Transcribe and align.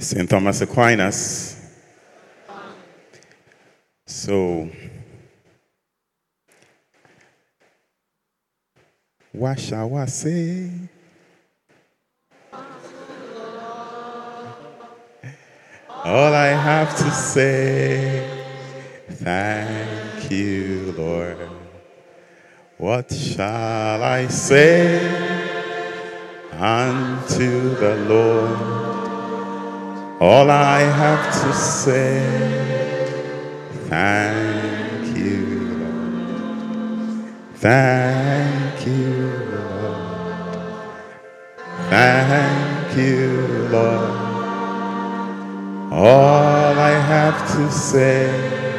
St. 0.00 0.30
Thomas 0.30 0.62
Aquinas. 0.62 1.56
So, 4.06 4.68
what 9.32 9.60
shall 9.60 9.94
I 9.94 10.06
say? 10.06 10.70
All 16.02 16.32
I 16.32 16.46
have 16.46 16.96
to 16.96 17.10
say, 17.10 18.26
thank 19.10 20.30
you, 20.30 20.94
Lord. 20.96 21.36
What 22.78 23.12
shall 23.12 24.02
I 24.02 24.26
say 24.28 24.98
unto 26.52 27.74
the 27.74 27.96
Lord? 28.08 28.89
All 30.20 30.50
I 30.50 30.80
have 30.80 31.32
to 31.44 31.54
say, 31.54 32.20
thank 33.88 35.16
you, 35.16 35.78
Lord. 35.80 36.24
Thank 37.54 38.86
you, 38.86 39.32
Lord. 39.52 40.30
Thank 41.90 42.96
you, 42.98 43.68
Lord. 43.72 44.40
All 45.92 46.78
I 46.78 46.90
have 46.90 47.40
to 47.56 47.72
say, 47.72 48.76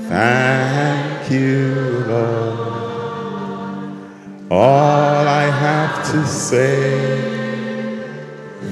Thank 0.09 1.16
you, 1.31 2.05
Lord. 2.07 2.59
All 4.49 5.27
I 5.27 5.43
have 5.43 6.11
to 6.11 6.25
say, 6.25 8.01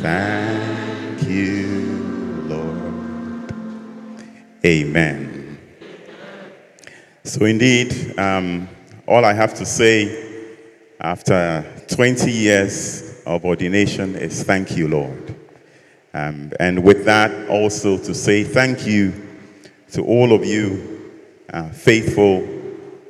thank 0.02 1.28
you, 1.28 2.44
Lord. 2.48 3.54
Amen. 4.66 5.60
So, 7.24 7.46
indeed, 7.46 8.18
um, 8.18 8.70
all 9.08 9.26
I 9.26 9.34
have 9.34 9.54
to 9.56 9.66
say 9.66 10.54
after 11.02 11.66
20 11.90 12.32
years 12.32 13.22
of 13.26 13.44
ordination 13.44 14.16
is 14.16 14.44
thank 14.44 14.78
you, 14.78 14.88
Lord. 14.88 15.36
Um, 16.14 16.54
and 16.60 16.84
with 16.84 17.04
that, 17.06 17.50
also 17.50 17.98
to 17.98 18.14
say 18.14 18.44
thank 18.44 18.88
you 18.88 19.14
to 19.92 20.04
all 20.04 20.32
of 20.32 20.46
you 20.46 20.95
uh, 21.52 21.70
faithful 21.70 22.42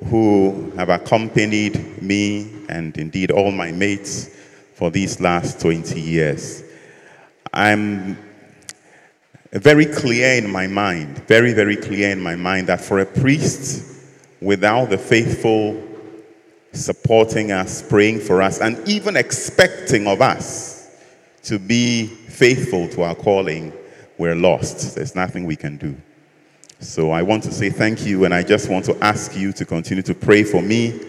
who 0.05 0.71
have 0.75 0.89
accompanied 0.89 2.01
me 2.01 2.51
and 2.69 2.97
indeed 2.97 3.31
all 3.31 3.51
my 3.51 3.71
mates 3.71 4.29
for 4.75 4.91
these 4.91 5.19
last 5.19 5.59
20 5.61 5.99
years. 5.99 6.63
I'm 7.53 8.17
very 9.51 9.85
clear 9.85 10.33
in 10.33 10.51
my 10.51 10.67
mind, 10.67 11.19
very, 11.27 11.53
very 11.53 11.77
clear 11.77 12.11
in 12.11 12.19
my 12.19 12.35
mind 12.35 12.67
that 12.67 12.81
for 12.81 12.99
a 12.99 13.05
priest, 13.05 13.95
without 14.41 14.89
the 14.89 14.97
faithful 14.97 15.81
supporting 16.73 17.51
us, 17.51 17.81
praying 17.81 18.19
for 18.19 18.41
us, 18.41 18.59
and 18.59 18.85
even 18.87 19.15
expecting 19.15 20.07
of 20.07 20.21
us 20.21 20.89
to 21.43 21.57
be 21.57 22.07
faithful 22.07 22.89
to 22.89 23.03
our 23.03 23.15
calling, 23.15 23.71
we're 24.17 24.35
lost. 24.35 24.95
There's 24.95 25.15
nothing 25.15 25.45
we 25.45 25.55
can 25.55 25.77
do. 25.77 25.95
So 26.79 27.11
I 27.11 27.21
want 27.21 27.43
to 27.43 27.51
say 27.51 27.69
thank 27.69 28.05
you, 28.05 28.25
and 28.25 28.33
I 28.33 28.43
just 28.43 28.69
want 28.69 28.85
to 28.85 28.97
ask 29.03 29.35
you 29.35 29.53
to 29.53 29.65
continue 29.65 30.03
to 30.03 30.13
pray 30.13 30.43
for 30.43 30.61
me 30.61 30.99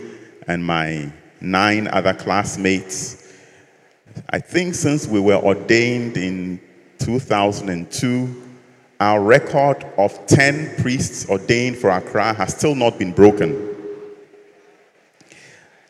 and 0.46 0.64
my 0.64 1.12
nine 1.40 1.88
other 1.88 2.14
classmates. 2.14 3.34
I 4.30 4.38
think 4.38 4.74
since 4.74 5.06
we 5.06 5.20
were 5.20 5.36
ordained 5.36 6.16
in 6.16 6.60
2002, 6.98 8.42
our 9.00 9.20
record 9.20 9.84
of 9.98 10.26
10 10.26 10.76
priests 10.76 11.28
ordained 11.28 11.76
for 11.76 11.90
Accra 11.90 12.32
has 12.32 12.56
still 12.56 12.74
not 12.74 12.98
been 12.98 13.12
broken. 13.12 13.74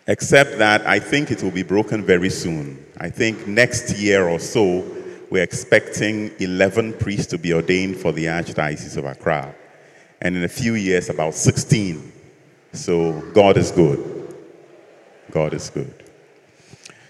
Except 0.08 0.58
that 0.58 0.87
I 0.87 0.98
think 0.98 1.31
it 1.31 1.43
will 1.43 1.50
be 1.50 1.62
broken 1.62 2.03
very 2.03 2.31
soon. 2.31 2.84
I 2.98 3.10
think 3.10 3.47
next 3.47 3.97
year 3.98 4.28
or 4.28 4.38
so, 4.38 4.84
we're 5.31 5.43
expecting 5.43 6.32
11 6.38 6.94
priests 6.94 7.26
to 7.26 7.38
be 7.38 7.53
ordained 7.53 7.97
for 7.97 8.12
the 8.12 8.26
Archdiocese 8.26 8.97
of 8.97 9.04
Accra. 9.04 9.54
And 10.21 10.37
in 10.37 10.44
a 10.44 10.49
few 10.49 10.75
years, 10.75 11.09
about 11.09 11.34
16. 11.34 12.12
So 12.72 13.21
God 13.32 13.56
is 13.56 13.71
good. 13.71 14.34
God 15.31 15.54
is 15.54 15.71
good. 15.71 15.93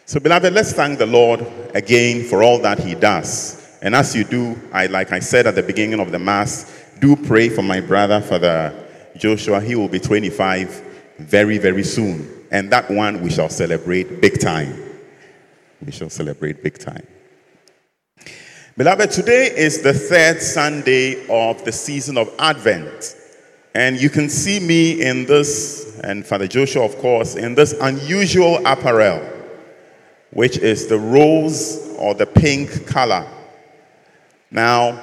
So, 0.05 0.21
beloved, 0.21 0.53
let's 0.53 0.72
thank 0.72 0.99
the 0.99 1.06
Lord 1.06 1.45
again 1.75 2.25
for 2.25 2.43
all 2.43 2.59
that 2.61 2.78
He 2.78 2.95
does. 2.95 3.78
And 3.83 3.95
as 3.95 4.15
you 4.15 4.25
do, 4.25 4.56
I 4.72 4.87
like 4.87 5.12
I 5.12 5.19
said 5.19 5.47
at 5.47 5.55
the 5.55 5.62
beginning 5.62 6.00
of 6.00 6.12
the 6.12 6.19
Mass, 6.19 6.84
do 7.00 7.16
pray 7.16 7.49
for 7.49 7.62
my 7.62 7.81
brother, 7.81 8.21
Father 8.21 8.72
Joshua. 9.16 9.61
He 9.61 9.75
will 9.75 9.89
be 9.89 9.99
25 9.99 11.15
very, 11.19 11.59
very 11.59 11.83
soon. 11.83 12.47
And 12.50 12.71
that 12.72 12.91
one 12.91 13.22
we 13.22 13.31
shall 13.31 13.49
celebrate 13.49 14.21
big 14.21 14.41
time. 14.41 14.83
We 15.84 15.93
shall 15.93 16.11
celebrate 16.11 16.62
big 16.62 16.78
time. 16.78 17.06
Beloved, 18.78 19.10
today 19.10 19.47
is 19.56 19.81
the 19.81 19.94
third 19.94 20.42
Sunday 20.42 21.26
of 21.31 21.64
the 21.64 21.72
season 21.72 22.19
of 22.19 22.31
Advent. 22.38 23.16
And 23.75 23.98
you 23.98 24.10
can 24.10 24.28
see 24.28 24.60
me 24.60 25.00
in 25.00 25.25
this, 25.25 25.98
and 26.04 26.26
Father 26.26 26.47
Joshua, 26.47 26.84
of 26.84 26.98
course, 26.98 27.36
in 27.36 27.54
this 27.54 27.72
unusual 27.81 28.59
apparel, 28.66 29.26
which 30.28 30.59
is 30.59 30.88
the 30.88 30.98
rose 30.98 31.88
or 31.98 32.12
the 32.12 32.26
pink 32.26 32.86
color. 32.86 33.26
Now, 34.50 35.03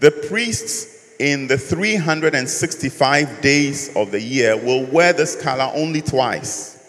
the 0.00 0.10
priests 0.28 1.14
in 1.18 1.46
the 1.46 1.56
365 1.56 3.40
days 3.40 3.96
of 3.96 4.10
the 4.10 4.20
year 4.20 4.58
will 4.58 4.84
wear 4.84 5.14
this 5.14 5.42
color 5.42 5.72
only 5.74 6.02
twice. 6.02 6.86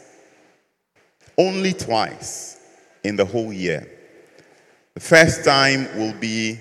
Only 1.38 1.72
twice 1.72 2.59
in 3.05 3.16
the 3.16 3.23
whole 3.23 3.53
year. 3.53 3.94
The 4.95 5.01
first 5.01 5.44
time 5.44 5.89
will 5.97 6.13
be 6.13 6.57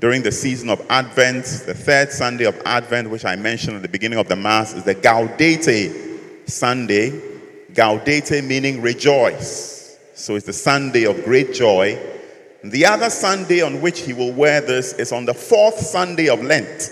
during 0.00 0.20
the 0.24 0.32
season 0.32 0.68
of 0.68 0.84
Advent, 0.90 1.44
the 1.64 1.74
third 1.74 2.10
Sunday 2.10 2.44
of 2.44 2.60
Advent, 2.64 3.08
which 3.08 3.24
I 3.24 3.36
mentioned 3.36 3.76
at 3.76 3.82
the 3.82 3.88
beginning 3.88 4.18
of 4.18 4.26
the 4.26 4.34
Mass, 4.34 4.72
is 4.72 4.82
the 4.82 4.96
Gaudete 4.96 6.48
Sunday. 6.50 7.10
Gaudete 7.72 8.44
meaning 8.44 8.82
rejoice. 8.82 9.96
So 10.14 10.34
it's 10.34 10.46
the 10.46 10.52
Sunday 10.52 11.04
of 11.04 11.22
great 11.22 11.54
joy. 11.54 11.96
The 12.64 12.84
other 12.84 13.10
Sunday 13.10 13.60
on 13.60 13.80
which 13.80 14.00
he 14.00 14.12
will 14.12 14.32
wear 14.32 14.60
this 14.60 14.94
is 14.94 15.12
on 15.12 15.24
the 15.24 15.34
fourth 15.34 15.78
Sunday 15.78 16.28
of 16.28 16.42
Lent, 16.42 16.90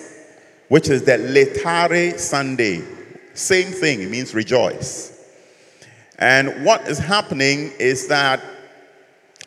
which 0.69 0.89
is 0.89 1.03
the 1.03 1.19
Laetare 1.19 2.17
Sunday. 2.17 2.81
Same 3.35 3.73
thing, 3.73 4.03
it 4.03 4.09
means 4.09 4.33
rejoice. 4.35 5.21
And 6.21 6.65
what 6.65 6.87
is 6.87 7.01
happening 7.01 7.73
is 7.81 8.07
that 8.07 8.41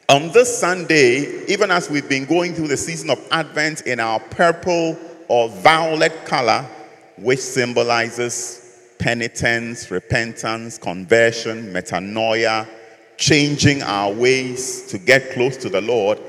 on 0.09 0.31
this 0.31 0.57
Sunday, 0.57 1.43
even 1.47 1.69
as 1.69 1.89
we've 1.89 2.07
been 2.07 2.23
going 2.23 2.53
through 2.53 2.69
the 2.69 2.77
season 2.77 3.09
of 3.09 3.19
Advent 3.29 3.81
in 3.81 3.99
our 3.99 4.21
purple 4.21 4.97
or 5.27 5.49
violet 5.49 6.23
color, 6.23 6.65
which 7.17 7.39
symbolizes 7.39 8.93
penitence, 8.99 9.91
repentance, 9.91 10.77
conversion, 10.77 11.73
metanoia, 11.73 12.65
changing 13.17 13.83
our 13.83 14.13
ways 14.13 14.87
to 14.87 14.97
get 14.97 15.31
close 15.31 15.57
to 15.57 15.67
the 15.67 15.81
Lord, 15.81 16.21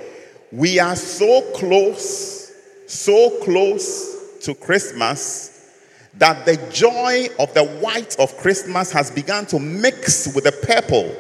we 0.51 0.81
are 0.81 0.97
so 0.97 1.43
close, 1.55 2.53
so 2.89 3.39
close 3.45 4.41
to 4.41 4.57
Christmas 4.57 5.73
that 6.15 6.45
the 6.47 6.57
joy 6.73 7.29
of 7.39 7.55
the 7.55 7.65
white 7.81 8.19
of 8.19 8.37
Christmas 8.39 8.91
has 8.91 9.13
begun 9.13 9.47
to 9.47 9.61
mix 9.61 10.35
with 10.35 10.43
the 10.43 10.67
purple 10.67 11.15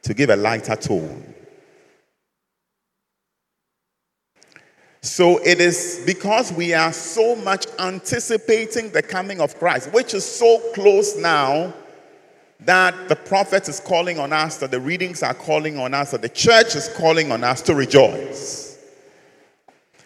to 0.00 0.14
give 0.14 0.30
a 0.30 0.36
lighter 0.36 0.74
tone. 0.74 1.34
So 5.00 5.38
it 5.38 5.60
is 5.60 6.02
because 6.04 6.52
we 6.52 6.74
are 6.74 6.92
so 6.92 7.36
much 7.36 7.66
anticipating 7.78 8.90
the 8.90 9.02
coming 9.02 9.40
of 9.40 9.58
Christ, 9.58 9.92
which 9.92 10.12
is 10.12 10.24
so 10.24 10.58
close 10.74 11.16
now 11.16 11.72
that 12.60 13.08
the 13.08 13.14
prophet 13.14 13.68
is 13.68 13.78
calling 13.78 14.18
on 14.18 14.32
us, 14.32 14.56
that 14.58 14.72
the 14.72 14.80
readings 14.80 15.22
are 15.22 15.34
calling 15.34 15.78
on 15.78 15.94
us, 15.94 16.10
that 16.10 16.22
the 16.22 16.28
church 16.28 16.74
is 16.74 16.88
calling 16.96 17.30
on 17.30 17.44
us 17.44 17.62
to 17.62 17.74
rejoice. 17.74 18.68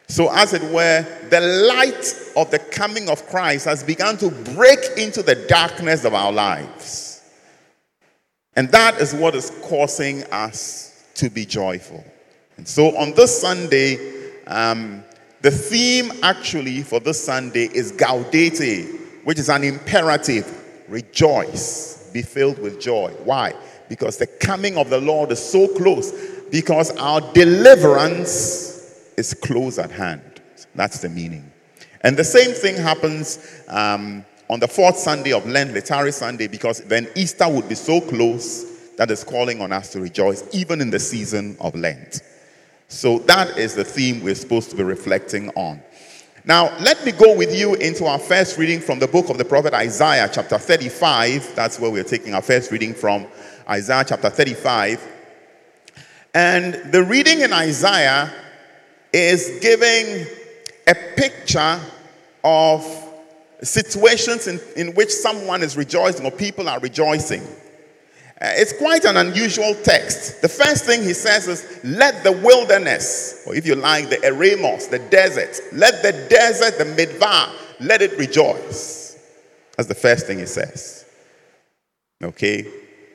So, 0.09 0.31
as 0.31 0.53
it 0.53 0.63
were, 0.65 1.07
the 1.31 1.41
light 1.41 2.15
of 2.37 2.51
the 2.51 2.59
coming 2.59 3.09
of 3.09 3.27
Christ 3.29 3.65
has 3.65 3.83
begun 3.83 4.19
to 4.19 4.31
break 4.55 4.79
into 4.99 5.23
the 5.23 5.35
darkness 5.49 6.05
of 6.05 6.13
our 6.13 6.31
lives. 6.31 7.23
And 8.55 8.69
that 8.73 9.01
is 9.01 9.15
what 9.15 9.35
is 9.35 9.51
causing 9.63 10.25
us 10.25 11.03
to 11.15 11.31
be 11.31 11.47
joyful. 11.47 12.05
And 12.59 12.69
so, 12.69 12.95
on 12.99 13.15
this 13.15 13.41
Sunday, 13.41 14.22
um, 14.47 15.05
the 15.43 15.51
theme 15.51 16.13
actually 16.23 16.83
for 16.83 17.01
this 17.01 17.23
Sunday 17.23 17.69
is 17.73 17.93
Gaudete, 17.93 19.25
which 19.25 19.39
is 19.39 19.49
an 19.49 19.65
imperative 19.65 20.85
rejoice, 20.89 22.11
be 22.13 22.23
filled 22.23 22.59
with 22.59 22.81
joy. 22.81 23.11
Why? 23.25 23.55
Because 23.89 24.19
the 24.19 24.27
coming 24.27 24.77
of 24.77 24.91
the 24.91 25.01
Lord 25.01 25.33
is 25.33 25.43
so 25.43 25.67
close, 25.69 26.13
because 26.51 26.97
our 26.99 27.21
deliverance 27.33 29.13
is 29.17 29.35
close 29.35 29.79
at 29.79 29.91
hand. 29.91 30.41
That's 30.75 31.01
the 31.01 31.09
meaning. 31.09 31.51
And 32.03 32.17
the 32.17 32.25
same 32.25 32.53
thing 32.53 32.77
happens 32.77 33.63
um, 33.69 34.25
on 34.51 34.61
the 34.61 34.69
fourth 34.69 34.97
Sunday 34.97 35.33
of 35.33 35.47
Lent, 35.47 35.73
Laetare 35.73 36.13
Sunday, 36.13 36.47
because 36.47 36.81
then 36.81 37.09
Easter 37.15 37.49
would 37.49 37.69
be 37.69 37.75
so 37.75 38.01
close 38.01 38.65
that 38.97 39.11
is 39.11 39.25
calling 39.25 39.61
on 39.61 39.73
us 39.73 39.91
to 39.93 40.01
rejoice, 40.01 40.45
even 40.53 40.81
in 40.81 40.91
the 40.91 40.99
season 40.99 41.57
of 41.61 41.75
Lent. 41.75 42.21
So 42.93 43.21
that 43.21 43.57
is 43.57 43.75
the 43.75 43.85
theme 43.85 44.23
we're 44.23 44.35
supposed 44.35 44.69
to 44.69 44.77
be 44.77 44.83
reflecting 44.83 45.49
on. 45.57 45.81
Now, 46.45 46.77
let 46.79 47.03
me 47.07 47.13
go 47.13 47.35
with 47.35 47.57
you 47.57 47.75
into 47.77 48.05
our 48.05 48.19
first 48.19 48.59
reading 48.59 48.81
from 48.81 48.99
the 48.99 49.09
book 49.09 49.31
of 49.31 49.39
the 49.39 49.47
prophet 49.47 49.73
Isaiah, 49.73 50.29
chapter 50.31 50.59
35. 50.59 51.55
That's 51.57 51.81
where 51.81 51.91
we're 51.91 52.05
taking 52.05 52.35
our 52.35 52.43
first 52.43 52.71
reading 52.71 52.93
from 52.93 53.27
Isaiah 53.67 54.05
chapter 54.07 54.29
35. 54.29 55.09
And 56.35 56.93
the 56.93 57.03
reading 57.03 57.41
in 57.41 57.55
Isaiah 57.55 58.31
is 59.11 59.59
giving 59.63 60.27
a 60.87 60.95
picture 61.17 61.81
of 62.45 62.85
situations 63.63 64.49
in, 64.49 64.61
in 64.77 64.95
which 64.95 65.11
someone 65.11 65.63
is 65.63 65.79
rejoicing 65.79 66.27
or 66.27 66.31
people 66.31 66.69
are 66.69 66.79
rejoicing. 66.79 67.43
Uh, 68.43 68.51
it's 68.57 68.73
quite 68.73 69.05
an 69.05 69.17
unusual 69.17 69.73
text. 69.85 70.43
The 70.43 70.49
first 70.49 70.85
thing 70.85 71.05
he 71.05 71.13
says 71.13 71.47
is, 71.47 71.79
Let 71.85 72.25
the 72.25 72.33
wilderness, 72.33 73.45
or 73.47 73.55
if 73.55 73.65
you 73.65 73.77
like, 73.77 74.11
the 74.11 74.17
eremos, 74.17 74.91
the 74.91 74.99
desert, 74.99 75.61
let 75.73 76.03
the 76.03 76.11
desert, 76.29 76.77
the 76.77 76.85
midbar, 76.85 77.53
let 77.79 78.03
it 78.03 78.19
rejoice. 78.19 79.17
That's 79.77 79.89
the 79.89 79.95
first 79.95 80.27
thing 80.27 80.41
he 80.41 80.47
says. 80.47 81.05
Okay? 82.21 82.67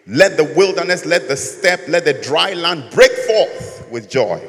Let 0.07 0.37
the 0.37 0.45
wilderness, 0.45 1.05
let 1.05 1.27
the 1.27 1.35
steppe, 1.35 1.89
let 1.89 2.05
the 2.05 2.13
dry 2.13 2.53
land 2.53 2.85
break 2.91 3.11
forth 3.11 3.85
with 3.91 4.09
joy. 4.09 4.41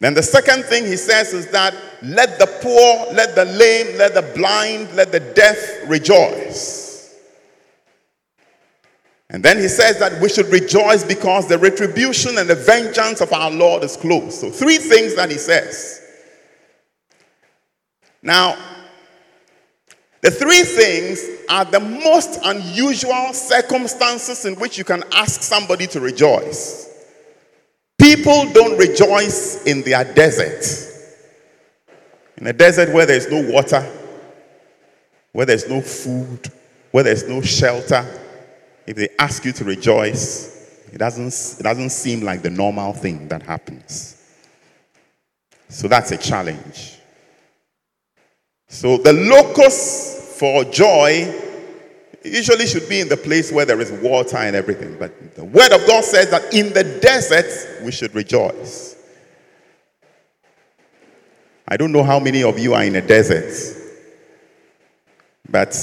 Then 0.00 0.14
the 0.14 0.22
second 0.22 0.62
thing 0.64 0.86
he 0.86 0.96
says 0.96 1.34
is 1.34 1.50
that 1.50 1.74
let 2.02 2.38
the 2.38 2.46
poor, 2.62 3.12
let 3.12 3.34
the 3.34 3.44
lame, 3.44 3.98
let 3.98 4.14
the 4.14 4.22
blind, 4.34 4.94
let 4.94 5.12
the 5.12 5.20
deaf 5.20 5.58
rejoice. 5.86 6.81
And 9.32 9.42
then 9.42 9.56
he 9.58 9.66
says 9.66 9.98
that 9.98 10.20
we 10.20 10.28
should 10.28 10.46
rejoice 10.48 11.02
because 11.02 11.48
the 11.48 11.56
retribution 11.56 12.36
and 12.36 12.48
the 12.48 12.54
vengeance 12.54 13.22
of 13.22 13.32
our 13.32 13.50
Lord 13.50 13.82
is 13.82 13.96
close. 13.96 14.38
So, 14.38 14.50
three 14.50 14.76
things 14.76 15.16
that 15.16 15.30
he 15.30 15.38
says. 15.38 16.02
Now, 18.22 18.56
the 20.20 20.30
three 20.30 20.62
things 20.62 21.26
are 21.48 21.64
the 21.64 21.80
most 21.80 22.40
unusual 22.44 23.32
circumstances 23.32 24.44
in 24.44 24.54
which 24.56 24.76
you 24.76 24.84
can 24.84 25.02
ask 25.12 25.42
somebody 25.42 25.86
to 25.88 26.00
rejoice. 26.00 26.90
People 27.98 28.52
don't 28.52 28.76
rejoice 28.76 29.64
in 29.64 29.80
their 29.82 30.04
desert. 30.12 30.62
In 32.36 32.46
a 32.46 32.52
desert 32.52 32.92
where 32.92 33.06
there's 33.06 33.30
no 33.30 33.50
water, 33.50 33.90
where 35.32 35.46
there's 35.46 35.68
no 35.68 35.80
food, 35.80 36.52
where 36.90 37.04
there's 37.04 37.26
no 37.26 37.40
shelter, 37.40 38.06
if 38.86 38.96
they 38.96 39.08
ask 39.18 39.44
you 39.44 39.52
to 39.52 39.64
rejoice, 39.64 40.88
it 40.92 40.98
doesn't, 40.98 41.60
it 41.60 41.62
doesn't 41.62 41.90
seem 41.90 42.22
like 42.22 42.42
the 42.42 42.50
normal 42.50 42.92
thing 42.92 43.28
that 43.28 43.42
happens. 43.42 44.18
So 45.68 45.88
that's 45.88 46.10
a 46.10 46.18
challenge. 46.18 46.98
So 48.68 48.98
the 48.98 49.12
locus 49.12 50.36
for 50.38 50.64
joy 50.64 51.32
usually 52.24 52.66
should 52.66 52.88
be 52.88 53.00
in 53.00 53.08
the 53.08 53.16
place 53.16 53.52
where 53.52 53.64
there 53.64 53.80
is 53.80 53.90
water 53.90 54.36
and 54.36 54.54
everything. 54.54 54.96
But 54.98 55.34
the 55.34 55.44
word 55.44 55.72
of 55.72 55.86
God 55.86 56.04
says 56.04 56.30
that 56.30 56.54
in 56.54 56.72
the 56.72 56.84
desert 57.00 57.84
we 57.84 57.92
should 57.92 58.14
rejoice. 58.14 58.96
I 61.66 61.76
don't 61.76 61.92
know 61.92 62.02
how 62.02 62.18
many 62.18 62.42
of 62.42 62.58
you 62.58 62.74
are 62.74 62.84
in 62.84 62.96
a 62.96 63.00
desert, 63.00 63.54
but 65.48 65.74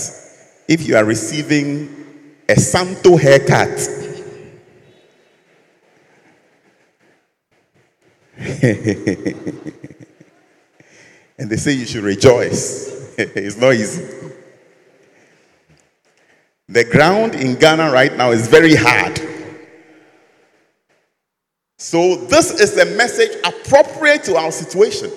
if 0.68 0.88
you 0.88 0.96
are 0.96 1.06
receiving 1.06 2.09
a 2.50 2.56
Santo 2.60 3.16
haircut. 3.16 3.78
and 11.38 11.50
they 11.50 11.57
say 11.57 11.74
you 11.74 11.86
should 11.86 12.04
rejoice. 12.04 13.13
it's 13.18 13.57
not 13.57 13.74
easy. 13.74 14.34
The 16.68 16.86
ground 16.86 17.36
in 17.36 17.56
Ghana 17.56 17.92
right 17.92 18.16
now 18.18 18.31
is 18.31 18.48
very 18.48 18.75
hard. 18.75 19.22
So, 21.78 22.16
this 22.16 22.51
is 22.60 22.78
a 22.78 22.86
message 22.98 23.38
appropriate 23.46 24.24
to 24.25 24.36
our 24.36 24.51
situation. 24.51 25.12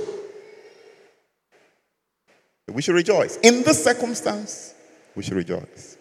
We 2.69 2.83
should 2.83 2.95
rejoice. 2.95 3.37
In 3.39 3.63
this 3.63 3.83
circumstance, 3.83 4.75
we 5.15 5.23
should 5.23 5.35
rejoice. 5.35 5.92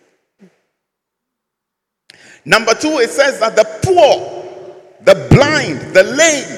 Number 2.46 2.74
two, 2.74 3.00
it 3.00 3.10
says 3.10 3.40
that 3.40 3.56
the 3.56 3.66
poor, 3.84 4.42
the 5.02 5.28
blind, 5.30 5.94
the 5.94 6.04
lame. 6.04 6.58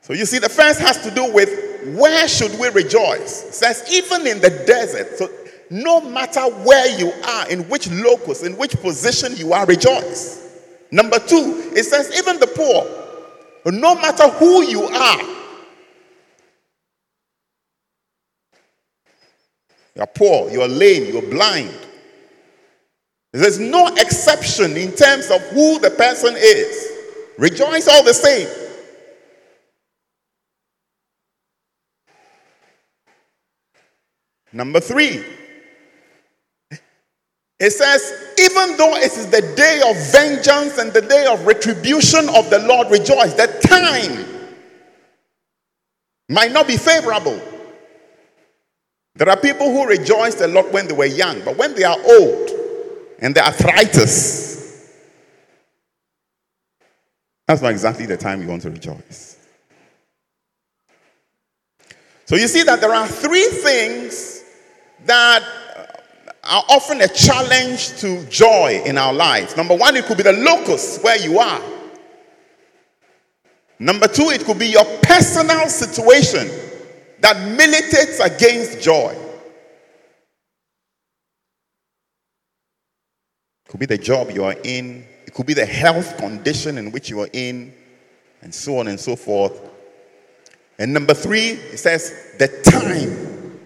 So 0.00 0.14
you 0.14 0.24
see, 0.24 0.38
the 0.38 0.48
first 0.48 0.80
has 0.80 1.02
to 1.02 1.10
do 1.10 1.32
with 1.32 1.96
where 1.96 2.26
should 2.26 2.58
we 2.58 2.68
rejoice? 2.68 3.44
It 3.44 3.54
says, 3.54 3.84
even 3.92 4.26
in 4.26 4.40
the 4.40 4.50
desert. 4.66 5.18
So 5.18 5.28
no 5.70 6.00
matter 6.00 6.40
where 6.40 6.98
you 6.98 7.12
are, 7.24 7.48
in 7.50 7.68
which 7.68 7.90
locus, 7.90 8.42
in 8.42 8.56
which 8.56 8.74
position 8.76 9.36
you 9.36 9.52
are, 9.52 9.66
rejoice. 9.66 10.64
Number 10.90 11.18
two, 11.18 11.70
it 11.76 11.84
says, 11.84 12.18
even 12.18 12.40
the 12.40 12.46
poor, 12.46 13.70
no 13.70 13.94
matter 13.94 14.28
who 14.28 14.62
you 14.62 14.84
are, 14.84 15.20
you're 19.94 20.06
poor, 20.06 20.50
you're 20.50 20.68
lame, 20.68 21.12
you're 21.12 21.30
blind, 21.30 21.74
there's 23.32 23.58
no 23.58 23.86
exception 23.88 24.76
in 24.76 24.92
terms 24.92 25.30
of 25.30 25.40
who 25.48 25.78
the 25.78 25.90
person 25.90 26.34
is. 26.36 26.88
Rejoice 27.38 27.86
all 27.88 28.02
the 28.02 28.14
same. 28.14 28.48
Number 34.52 34.80
three, 34.80 35.22
it 37.60 37.70
says, 37.70 38.34
even 38.38 38.76
though 38.76 38.94
it 38.96 39.12
is 39.12 39.26
the 39.26 39.42
day 39.56 39.82
of 39.88 39.96
vengeance 40.12 40.78
and 40.78 40.92
the 40.92 41.02
day 41.02 41.26
of 41.26 41.44
retribution 41.44 42.28
of 42.30 42.48
the 42.50 42.60
Lord, 42.60 42.90
rejoice. 42.90 43.34
The 43.34 43.46
time 43.62 44.24
might 46.28 46.52
not 46.52 46.66
be 46.66 46.76
favorable. 46.76 47.40
There 49.16 49.28
are 49.28 49.36
people 49.36 49.70
who 49.70 49.86
rejoice 49.86 50.40
a 50.40 50.46
lot 50.46 50.72
when 50.72 50.86
they 50.86 50.94
were 50.94 51.06
young, 51.06 51.44
but 51.44 51.56
when 51.56 51.74
they 51.74 51.82
are 51.82 51.98
old, 51.98 52.47
and 53.18 53.34
the 53.34 53.44
arthritis. 53.44 54.92
That's 57.46 57.62
not 57.62 57.70
exactly 57.70 58.06
the 58.06 58.16
time 58.16 58.42
you 58.42 58.48
want 58.48 58.62
to 58.62 58.70
rejoice. 58.70 59.36
So 62.26 62.36
you 62.36 62.46
see 62.46 62.62
that 62.64 62.80
there 62.80 62.92
are 62.92 63.08
three 63.08 63.46
things 63.46 64.44
that 65.06 65.42
are 66.44 66.64
often 66.68 67.00
a 67.00 67.08
challenge 67.08 67.98
to 68.00 68.24
joy 68.26 68.82
in 68.84 68.98
our 68.98 69.12
lives. 69.12 69.56
Number 69.56 69.74
one, 69.74 69.96
it 69.96 70.04
could 70.04 70.18
be 70.18 70.22
the 70.22 70.34
locus 70.34 70.98
where 71.02 71.18
you 71.18 71.38
are. 71.38 71.62
Number 73.78 74.08
two, 74.08 74.30
it 74.30 74.44
could 74.44 74.58
be 74.58 74.66
your 74.66 74.84
personal 75.02 75.68
situation 75.68 76.50
that 77.20 77.36
militates 77.56 78.20
against 78.20 78.82
joy. 78.82 79.16
It 83.68 83.72
could 83.72 83.80
be 83.80 83.86
the 83.86 83.98
job 83.98 84.30
you 84.30 84.44
are 84.44 84.56
in, 84.64 85.04
it 85.26 85.34
could 85.34 85.44
be 85.44 85.52
the 85.52 85.66
health 85.66 86.16
condition 86.16 86.78
in 86.78 86.90
which 86.90 87.10
you 87.10 87.20
are 87.20 87.28
in, 87.34 87.74
and 88.40 88.54
so 88.54 88.78
on 88.78 88.88
and 88.88 88.98
so 88.98 89.14
forth. 89.14 89.60
And 90.78 90.94
number 90.94 91.12
three, 91.12 91.50
it 91.50 91.76
says 91.76 92.34
the 92.38 92.48
time. 92.48 93.60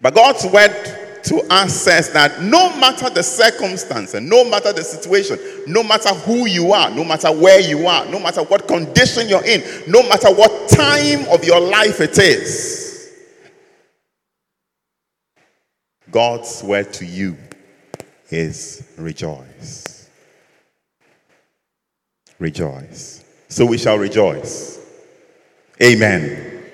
But 0.00 0.14
God's 0.14 0.46
word 0.46 0.70
to 1.24 1.40
us 1.50 1.74
says 1.74 2.12
that 2.12 2.42
no 2.42 2.76
matter 2.76 3.10
the 3.10 3.24
circumstance 3.24 4.14
and 4.14 4.28
no 4.28 4.48
matter 4.48 4.72
the 4.72 4.84
situation, 4.84 5.36
no 5.66 5.82
matter 5.82 6.10
who 6.10 6.46
you 6.46 6.72
are, 6.72 6.90
no 6.90 7.02
matter 7.02 7.32
where 7.32 7.58
you 7.58 7.88
are, 7.88 8.06
no 8.06 8.20
matter 8.20 8.44
what 8.44 8.68
condition 8.68 9.28
you're 9.28 9.44
in, 9.44 9.64
no 9.88 10.08
matter 10.08 10.32
what 10.32 10.68
time 10.68 11.26
of 11.32 11.42
your 11.42 11.60
life 11.60 12.00
it 12.00 12.18
is, 12.18 12.87
God's 16.10 16.62
word 16.62 16.92
to 16.94 17.04
you 17.04 17.36
is 18.30 18.86
rejoice. 18.96 20.08
Rejoice. 22.38 23.24
So 23.48 23.66
we 23.66 23.78
shall 23.78 23.98
rejoice. 23.98 24.78
Amen. 25.82 26.64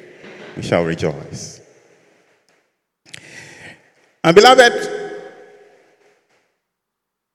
We 0.57 0.62
shall 0.62 0.85
rejoice. 0.85 1.61
And 4.23 4.35
beloved, 4.35 5.05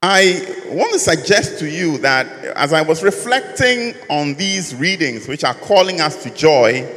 I 0.02 0.56
want 0.70 0.94
to 0.94 1.00
suggest 1.00 1.60
to 1.60 1.70
you 1.70 1.98
that 2.00 2.28
as 2.56 2.72
I 2.72 2.82
was 2.82 3.04
reflecting 3.04 3.94
on 4.10 4.36
these 4.36 4.74
readings, 4.74 5.28
which 5.28 5.44
are 5.44 5.54
calling 5.54 6.00
us 6.00 6.24
to 6.24 6.30
joy, 6.30 6.88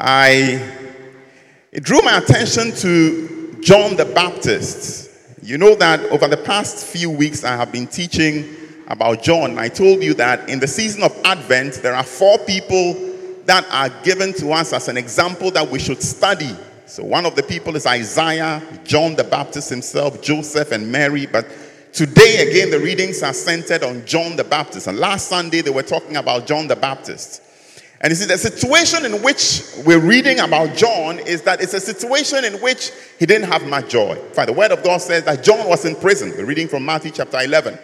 I 0.00 0.60
drew 1.74 2.02
my 2.02 2.18
attention 2.18 2.72
to 2.76 3.41
John 3.62 3.96
the 3.96 4.04
Baptist. 4.04 5.10
You 5.42 5.56
know 5.56 5.74
that 5.76 6.00
over 6.10 6.26
the 6.26 6.36
past 6.36 6.84
few 6.84 7.08
weeks, 7.10 7.44
I 7.44 7.56
have 7.56 7.70
been 7.70 7.86
teaching 7.86 8.56
about 8.88 9.22
John. 9.22 9.58
I 9.58 9.68
told 9.68 10.02
you 10.02 10.14
that 10.14 10.48
in 10.48 10.58
the 10.58 10.66
season 10.66 11.02
of 11.02 11.16
Advent, 11.24 11.74
there 11.74 11.94
are 11.94 12.02
four 12.02 12.38
people 12.38 12.94
that 13.46 13.64
are 13.70 13.88
given 14.02 14.32
to 14.34 14.52
us 14.52 14.72
as 14.72 14.88
an 14.88 14.96
example 14.96 15.50
that 15.52 15.68
we 15.68 15.78
should 15.78 16.02
study. 16.02 16.50
So, 16.86 17.04
one 17.04 17.24
of 17.24 17.36
the 17.36 17.42
people 17.42 17.76
is 17.76 17.86
Isaiah, 17.86 18.60
John 18.84 19.14
the 19.14 19.24
Baptist 19.24 19.70
himself, 19.70 20.20
Joseph, 20.20 20.72
and 20.72 20.90
Mary. 20.90 21.26
But 21.26 21.46
Today, 21.92 22.48
again, 22.48 22.70
the 22.70 22.78
readings 22.78 23.22
are 23.22 23.34
centered 23.34 23.84
on 23.84 24.06
John 24.06 24.34
the 24.34 24.44
Baptist. 24.44 24.86
And 24.86 24.98
last 24.98 25.28
Sunday, 25.28 25.60
they 25.60 25.68
were 25.68 25.82
talking 25.82 26.16
about 26.16 26.46
John 26.46 26.66
the 26.66 26.74
Baptist. 26.74 27.42
And 28.02 28.10
you 28.10 28.16
see, 28.16 28.26
the 28.26 28.36
situation 28.36 29.04
in 29.04 29.22
which 29.22 29.62
we're 29.86 30.00
reading 30.00 30.40
about 30.40 30.76
John 30.76 31.20
is 31.20 31.42
that 31.42 31.60
it's 31.60 31.72
a 31.72 31.80
situation 31.80 32.44
in 32.44 32.54
which 32.54 32.90
he 33.20 33.26
didn't 33.26 33.48
have 33.48 33.64
much 33.68 33.90
joy. 33.90 34.14
In 34.14 34.34
fact, 34.34 34.48
the 34.48 34.52
word 34.52 34.72
of 34.72 34.82
God 34.82 35.00
says 35.00 35.22
that 35.22 35.44
John 35.44 35.68
was 35.68 35.84
in 35.84 35.94
prison. 35.94 36.32
We're 36.36 36.44
reading 36.44 36.66
from 36.66 36.84
Matthew 36.84 37.12
chapter 37.12 37.40
11. 37.40 37.78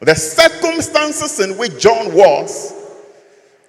The 0.00 0.16
circumstances 0.16 1.38
in 1.38 1.56
which 1.56 1.80
John 1.80 2.12
was 2.12 2.74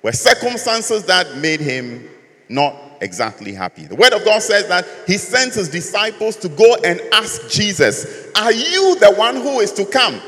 were 0.01 0.11
circumstances 0.11 1.05
that 1.05 1.37
made 1.37 1.59
him 1.59 2.09
not 2.49 2.75
exactly 3.01 3.53
happy. 3.53 3.83
The 3.83 3.95
word 3.95 4.13
of 4.13 4.25
God 4.25 4.41
says 4.41 4.67
that 4.69 4.87
he 5.05 5.17
sent 5.17 5.53
his 5.53 5.69
disciples 5.69 6.35
to 6.37 6.49
go 6.49 6.77
and 6.83 6.99
ask 7.13 7.47
Jesus, 7.49 8.31
Are 8.35 8.51
you 8.51 8.95
the 8.99 9.13
one 9.15 9.35
who 9.35 9.59
is 9.59 9.71
to 9.73 9.85
come? 9.85 10.19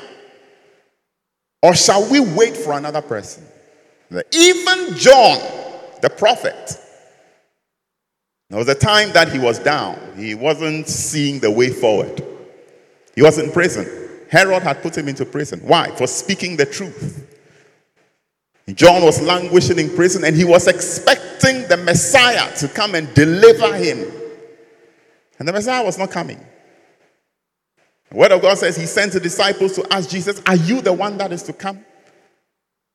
Or 1.63 1.73
shall 1.73 2.07
we 2.11 2.19
wait 2.19 2.55
for 2.55 2.73
another 2.73 3.01
person? 3.01 3.43
Even 4.11 4.95
John, 4.95 5.39
the 6.01 6.09
prophet, 6.09 6.79
there 8.49 8.59
was 8.59 8.67
a 8.67 8.75
time 8.75 9.11
that 9.13 9.31
he 9.31 9.39
was 9.39 9.59
down. 9.59 9.99
He 10.15 10.35
wasn't 10.35 10.87
seeing 10.87 11.39
the 11.39 11.49
way 11.49 11.69
forward. 11.69 12.23
He 13.15 13.21
was 13.21 13.37
in 13.39 13.51
prison. 13.51 13.87
Herod 14.29 14.63
had 14.63 14.81
put 14.81 14.97
him 14.97 15.07
into 15.07 15.25
prison. 15.25 15.59
Why? 15.61 15.89
For 15.95 16.07
speaking 16.07 16.57
the 16.57 16.65
truth. 16.65 17.31
John 18.73 19.03
was 19.03 19.21
languishing 19.21 19.77
in 19.77 19.95
prison 19.95 20.23
and 20.23 20.35
he 20.35 20.43
was 20.43 20.67
expecting 20.67 21.67
the 21.67 21.77
Messiah 21.77 22.55
to 22.57 22.67
come 22.67 22.95
and 22.95 23.13
deliver 23.13 23.75
him. 23.75 24.11
And 25.37 25.47
the 25.47 25.53
Messiah 25.53 25.83
was 25.83 25.97
not 25.97 26.09
coming. 26.09 26.43
The 28.09 28.17
Word 28.17 28.31
of 28.31 28.41
God 28.41 28.57
says 28.57 28.75
he 28.75 28.85
sent 28.85 29.13
the 29.13 29.19
disciples 29.19 29.73
to 29.73 29.93
ask 29.93 30.09
Jesus, 30.09 30.41
Are 30.47 30.55
you 30.55 30.81
the 30.81 30.93
one 30.93 31.17
that 31.17 31.31
is 31.31 31.43
to 31.43 31.53
come? 31.53 31.84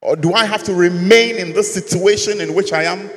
Or 0.03 0.17
do 0.17 0.33
I 0.33 0.45
have 0.45 0.63
to 0.65 0.75
remain 0.75 1.37
in 1.37 1.53
this 1.53 1.73
situation 1.73 2.41
in 2.41 2.55
which 2.55 2.73
I 2.73 2.85
am? 2.85 3.11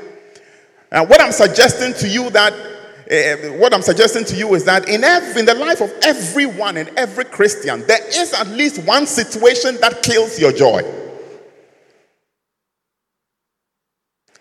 And 0.91 1.09
what 1.09 1.21
I'm 1.21 1.31
suggesting 1.31 1.93
to 1.93 2.07
you 2.07 2.29
that 2.31 2.53
uh, 2.53 3.57
what 3.57 3.73
I'm 3.73 3.81
suggesting 3.81 4.25
to 4.25 4.35
you 4.35 4.53
is 4.55 4.63
that 4.65 4.87
in 4.87 5.03
every, 5.03 5.41
in 5.41 5.45
the 5.45 5.55
life 5.55 5.81
of 5.81 5.91
everyone 6.03 6.77
and 6.77 6.89
every 6.97 7.25
Christian, 7.25 7.85
there 7.87 8.05
is 8.07 8.33
at 8.33 8.47
least 8.47 8.83
one 8.85 9.05
situation 9.05 9.77
that 9.81 10.01
kills 10.01 10.39
your 10.39 10.51
joy. 10.51 10.81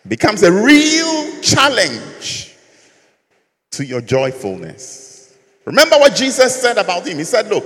becomes 0.06 0.42
a 0.42 0.52
real 0.52 1.40
challenge 1.40 2.54
to 3.70 3.84
your 3.84 4.00
joyfulness. 4.00 5.36
Remember 5.64 5.96
what 5.96 6.14
Jesus 6.14 6.60
said 6.60 6.76
about 6.76 7.06
him? 7.06 7.18
He 7.18 7.24
said, 7.24 7.48
Look, 7.48 7.64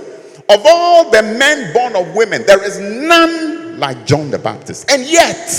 of 0.49 0.61
all 0.65 1.09
the 1.09 1.23
men 1.23 1.73
born 1.73 1.95
of 1.95 2.15
women, 2.15 2.43
there 2.45 2.63
is 2.63 2.79
none 2.79 3.56
like 3.77 4.05
John 4.05 4.31
the 4.31 4.39
Baptist. 4.39 4.91
And 4.91 5.03
yet, 5.05 5.49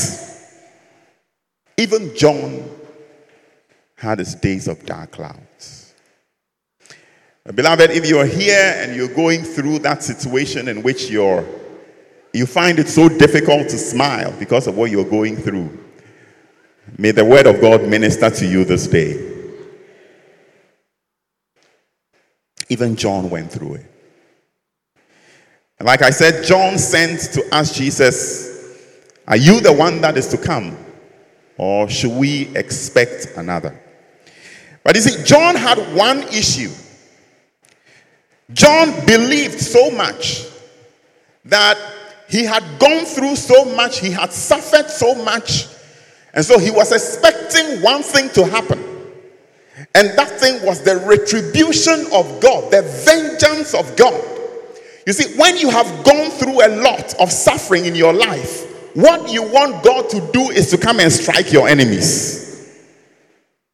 even 1.76 2.14
John 2.16 2.68
had 3.96 4.18
his 4.18 4.34
days 4.34 4.68
of 4.68 4.84
dark 4.84 5.12
clouds. 5.12 5.94
Beloved, 7.54 7.90
if 7.90 8.08
you're 8.08 8.26
here 8.26 8.74
and 8.76 8.94
you're 8.94 9.14
going 9.14 9.42
through 9.42 9.78
that 9.80 10.02
situation 10.02 10.68
in 10.68 10.82
which 10.82 11.08
you're 11.10 11.46
you 12.34 12.46
find 12.46 12.78
it 12.78 12.88
so 12.88 13.08
difficult 13.08 13.68
to 13.70 13.78
smile 13.78 14.32
because 14.38 14.66
of 14.66 14.76
what 14.76 14.90
you're 14.90 15.04
going 15.04 15.34
through. 15.34 15.76
May 16.98 17.10
the 17.10 17.24
word 17.24 17.46
of 17.46 17.60
God 17.60 17.82
minister 17.88 18.30
to 18.30 18.46
you 18.46 18.64
this 18.64 18.86
day. 18.86 19.34
Even 22.68 22.96
John 22.96 23.30
went 23.30 23.50
through 23.50 23.76
it. 23.76 23.97
And 25.78 25.86
like 25.86 26.02
I 26.02 26.10
said, 26.10 26.44
John 26.44 26.78
sent 26.78 27.20
to 27.32 27.44
ask 27.52 27.74
Jesus, 27.74 28.96
Are 29.26 29.36
you 29.36 29.60
the 29.60 29.72
one 29.72 30.00
that 30.00 30.16
is 30.16 30.26
to 30.28 30.38
come? 30.38 30.76
Or 31.56 31.88
should 31.88 32.12
we 32.12 32.54
expect 32.56 33.28
another? 33.36 33.78
But 34.84 34.96
you 34.96 35.02
see, 35.02 35.24
John 35.24 35.54
had 35.54 35.78
one 35.94 36.22
issue. 36.24 36.70
John 38.52 38.90
believed 39.06 39.60
so 39.60 39.90
much 39.90 40.44
that 41.44 41.78
he 42.28 42.44
had 42.44 42.62
gone 42.78 43.04
through 43.04 43.36
so 43.36 43.64
much, 43.64 44.00
he 44.00 44.10
had 44.10 44.32
suffered 44.32 44.90
so 44.90 45.14
much 45.14 45.66
and 46.34 46.44
so 46.44 46.58
he 46.58 46.70
was 46.70 46.92
expecting 46.92 47.82
one 47.82 48.02
thing 48.02 48.28
to 48.30 48.44
happen. 48.44 48.78
And 49.94 50.16
that 50.16 50.38
thing 50.38 50.64
was 50.64 50.82
the 50.82 50.96
retribution 50.98 52.06
of 52.12 52.40
God, 52.40 52.70
the 52.70 52.82
vengeance 53.04 53.74
of 53.74 53.96
God. 53.96 54.37
You 55.08 55.14
see, 55.14 55.38
when 55.38 55.56
you 55.56 55.70
have 55.70 56.04
gone 56.04 56.30
through 56.32 56.66
a 56.66 56.68
lot 56.68 57.14
of 57.18 57.32
suffering 57.32 57.86
in 57.86 57.94
your 57.94 58.12
life, 58.12 58.94
what 58.94 59.32
you 59.32 59.42
want 59.42 59.82
God 59.82 60.10
to 60.10 60.20
do 60.34 60.50
is 60.50 60.70
to 60.70 60.76
come 60.76 61.00
and 61.00 61.10
strike 61.10 61.50
your 61.50 61.66
enemies. 61.66 62.78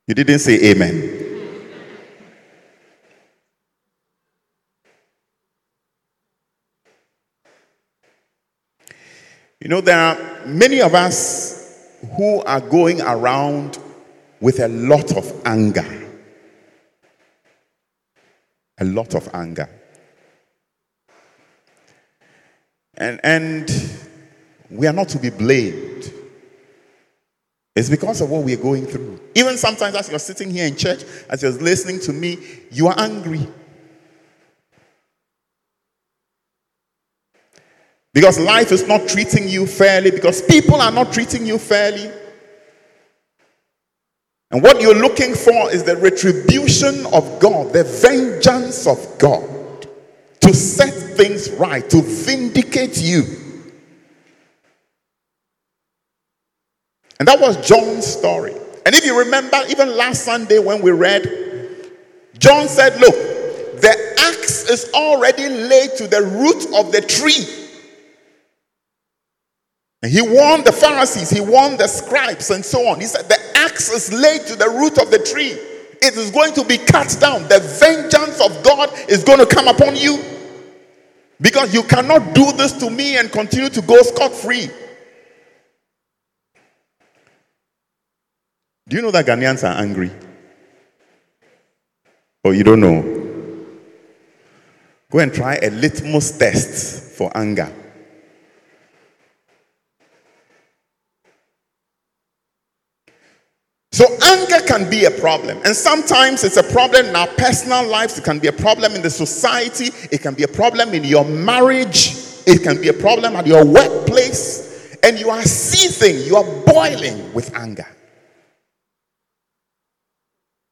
You 0.06 0.14
didn't 0.14 0.38
say 0.38 0.70
amen. 0.70 0.92
You 9.60 9.68
know, 9.70 9.80
there 9.80 9.98
are 9.98 10.46
many 10.46 10.82
of 10.82 10.94
us 10.94 11.98
who 12.16 12.42
are 12.42 12.60
going 12.60 13.00
around 13.00 13.80
with 14.40 14.60
a 14.60 14.68
lot 14.68 15.16
of 15.16 15.42
anger. 15.44 16.06
A 18.78 18.84
lot 18.84 19.16
of 19.16 19.28
anger. 19.34 19.68
And, 22.96 23.20
and 23.24 23.70
we 24.70 24.86
are 24.86 24.92
not 24.92 25.08
to 25.10 25.18
be 25.18 25.30
blamed. 25.30 26.12
It's 27.74 27.90
because 27.90 28.20
of 28.20 28.30
what 28.30 28.44
we 28.44 28.54
are 28.54 28.62
going 28.62 28.86
through. 28.86 29.20
Even 29.34 29.56
sometimes, 29.56 29.96
as 29.96 30.08
you're 30.08 30.18
sitting 30.20 30.50
here 30.50 30.66
in 30.66 30.76
church, 30.76 31.02
as 31.28 31.42
you're 31.42 31.50
listening 31.50 31.98
to 32.00 32.12
me, 32.12 32.38
you 32.70 32.86
are 32.86 32.94
angry. 32.96 33.46
Because 38.12 38.38
life 38.38 38.70
is 38.70 38.86
not 38.86 39.08
treating 39.08 39.48
you 39.48 39.66
fairly, 39.66 40.12
because 40.12 40.40
people 40.42 40.80
are 40.80 40.92
not 40.92 41.12
treating 41.12 41.44
you 41.44 41.58
fairly. 41.58 42.12
And 44.52 44.62
what 44.62 44.80
you're 44.80 44.94
looking 44.94 45.34
for 45.34 45.72
is 45.72 45.82
the 45.82 45.96
retribution 45.96 47.06
of 47.06 47.40
God, 47.40 47.72
the 47.72 47.82
vengeance 47.82 48.86
of 48.86 49.18
God 49.18 49.53
to 50.44 50.52
set 50.52 50.92
things 51.16 51.50
right, 51.52 51.88
to 51.88 52.02
vindicate 52.02 52.98
you. 52.98 53.24
And 57.18 57.26
that 57.26 57.40
was 57.40 57.66
John's 57.66 58.06
story. 58.06 58.54
And 58.84 58.94
if 58.94 59.06
you 59.06 59.18
remember, 59.18 59.58
even 59.70 59.96
last 59.96 60.24
Sunday 60.24 60.58
when 60.58 60.82
we 60.82 60.90
read, 60.90 61.26
John 62.38 62.68
said, 62.68 63.00
Look, 63.00 63.14
the 63.80 64.14
axe 64.18 64.68
is 64.68 64.90
already 64.92 65.48
laid 65.48 65.96
to 65.96 66.06
the 66.06 66.20
root 66.22 66.66
of 66.78 66.92
the 66.92 67.00
tree. 67.00 67.46
And 70.02 70.12
he 70.12 70.20
warned 70.20 70.66
the 70.66 70.72
Pharisees, 70.72 71.30
he 71.30 71.40
warned 71.40 71.78
the 71.78 71.86
scribes, 71.86 72.50
and 72.50 72.62
so 72.62 72.86
on. 72.86 73.00
He 73.00 73.06
said, 73.06 73.26
The 73.30 73.38
axe 73.56 73.90
is 73.90 74.12
laid 74.12 74.42
to 74.48 74.56
the 74.56 74.68
root 74.68 74.98
of 74.98 75.10
the 75.10 75.20
tree. 75.20 75.52
It 76.02 76.18
is 76.18 76.30
going 76.30 76.52
to 76.52 76.64
be 76.64 76.76
cut 76.76 77.16
down. 77.18 77.44
The 77.44 77.60
vengeance 77.80 78.38
of 78.42 78.62
God 78.62 78.92
is 79.08 79.24
going 79.24 79.38
to 79.38 79.46
come 79.46 79.68
upon 79.68 79.96
you. 79.96 80.33
Because 81.40 81.74
you 81.74 81.82
cannot 81.82 82.34
do 82.34 82.52
this 82.52 82.72
to 82.74 82.90
me 82.90 83.18
and 83.18 83.30
continue 83.30 83.68
to 83.68 83.82
go 83.82 84.00
scot 84.02 84.32
free. 84.32 84.68
Do 88.88 88.96
you 88.96 89.02
know 89.02 89.10
that 89.10 89.26
Ghanaians 89.26 89.64
are 89.64 89.80
angry? 89.80 90.10
Or 92.44 92.54
you 92.54 92.62
don't 92.62 92.80
know? 92.80 93.02
Go 95.10 95.18
and 95.18 95.32
try 95.32 95.56
a 95.56 95.70
litmus 95.70 96.36
test 96.36 97.16
for 97.16 97.30
anger. 97.36 97.72
So, 103.94 104.06
anger 104.24 104.58
can 104.66 104.90
be 104.90 105.04
a 105.04 105.10
problem. 105.12 105.60
And 105.64 105.76
sometimes 105.76 106.42
it's 106.42 106.56
a 106.56 106.64
problem 106.64 107.06
in 107.06 107.14
our 107.14 107.28
personal 107.28 107.86
lives. 107.86 108.18
It 108.18 108.24
can 108.24 108.40
be 108.40 108.48
a 108.48 108.52
problem 108.52 108.92
in 108.96 109.02
the 109.02 109.08
society. 109.08 109.92
It 110.10 110.20
can 110.20 110.34
be 110.34 110.42
a 110.42 110.48
problem 110.48 110.94
in 110.94 111.04
your 111.04 111.24
marriage. 111.24 112.16
It 112.44 112.64
can 112.64 112.80
be 112.80 112.88
a 112.88 112.92
problem 112.92 113.36
at 113.36 113.46
your 113.46 113.64
workplace. 113.64 114.98
And 115.04 115.16
you 115.16 115.30
are 115.30 115.42
seething, 115.42 116.26
you 116.26 116.34
are 116.34 116.64
boiling 116.66 117.32
with 117.34 117.54
anger. 117.54 117.86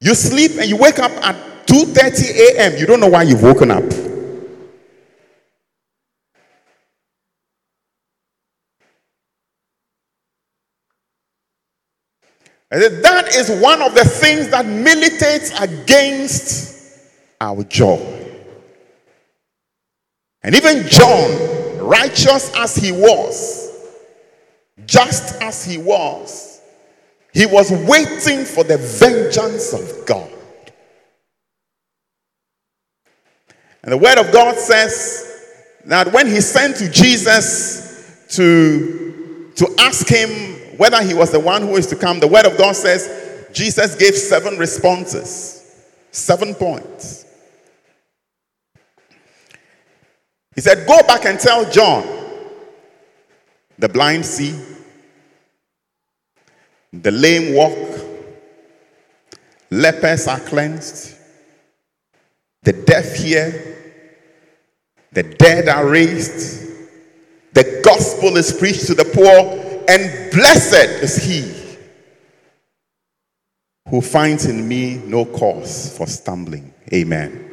You 0.00 0.16
sleep 0.16 0.58
and 0.58 0.68
you 0.68 0.76
wake 0.76 0.98
up 0.98 1.12
at 1.24 1.36
2:30 1.68 2.56
a.m. 2.56 2.76
You 2.76 2.86
don't 2.86 2.98
know 2.98 3.06
why 3.06 3.22
you've 3.22 3.44
woken 3.44 3.70
up. 3.70 4.01
That 12.72 13.34
is 13.34 13.50
one 13.60 13.82
of 13.82 13.94
the 13.94 14.04
things 14.04 14.48
that 14.48 14.64
militates 14.64 15.50
against 15.60 17.00
our 17.38 17.62
joy. 17.64 18.00
And 20.42 20.54
even 20.54 20.88
John, 20.88 21.78
righteous 21.86 22.50
as 22.56 22.74
he 22.74 22.90
was, 22.90 23.92
just 24.86 25.42
as 25.42 25.62
he 25.66 25.76
was, 25.76 26.62
he 27.34 27.44
was 27.44 27.70
waiting 27.70 28.46
for 28.46 28.64
the 28.64 28.78
vengeance 28.78 29.74
of 29.74 30.06
God. 30.06 30.30
And 33.82 33.92
the 33.92 33.98
word 33.98 34.16
of 34.16 34.32
God 34.32 34.56
says 34.56 35.28
that 35.84 36.10
when 36.14 36.26
he 36.26 36.40
sent 36.40 36.76
to 36.76 36.90
Jesus 36.90 38.26
to, 38.30 39.50
to 39.56 39.74
ask 39.78 40.08
him 40.08 40.61
whether 40.76 41.02
he 41.02 41.14
was 41.14 41.30
the 41.30 41.40
one 41.40 41.62
who 41.62 41.76
is 41.76 41.86
to 41.88 41.96
come, 41.96 42.20
the 42.20 42.28
word 42.28 42.46
of 42.46 42.56
God 42.56 42.74
says 42.74 43.48
Jesus 43.52 43.94
gave 43.96 44.14
seven 44.14 44.58
responses, 44.58 45.84
seven 46.10 46.54
points. 46.54 47.26
He 50.54 50.60
said, 50.60 50.86
Go 50.86 51.00
back 51.06 51.24
and 51.24 51.38
tell 51.38 51.70
John, 51.70 52.06
the 53.78 53.88
blind 53.88 54.24
see, 54.24 54.58
the 56.92 57.10
lame 57.10 57.54
walk, 57.54 58.00
lepers 59.70 60.28
are 60.28 60.40
cleansed, 60.40 61.16
the 62.62 62.72
deaf 62.72 63.14
hear, 63.14 63.78
the 65.12 65.22
dead 65.22 65.68
are 65.68 65.86
raised, 65.86 66.70
the 67.54 67.80
gospel 67.84 68.36
is 68.36 68.52
preached 68.52 68.86
to 68.86 68.94
the 68.94 69.04
poor, 69.04 69.71
and 69.88 70.30
blessed 70.32 71.02
is 71.02 71.16
he 71.16 71.62
who 73.88 74.00
finds 74.00 74.46
in 74.46 74.66
me 74.66 74.96
no 75.04 75.24
cause 75.24 75.96
for 75.96 76.06
stumbling. 76.06 76.72
Amen. 76.92 77.48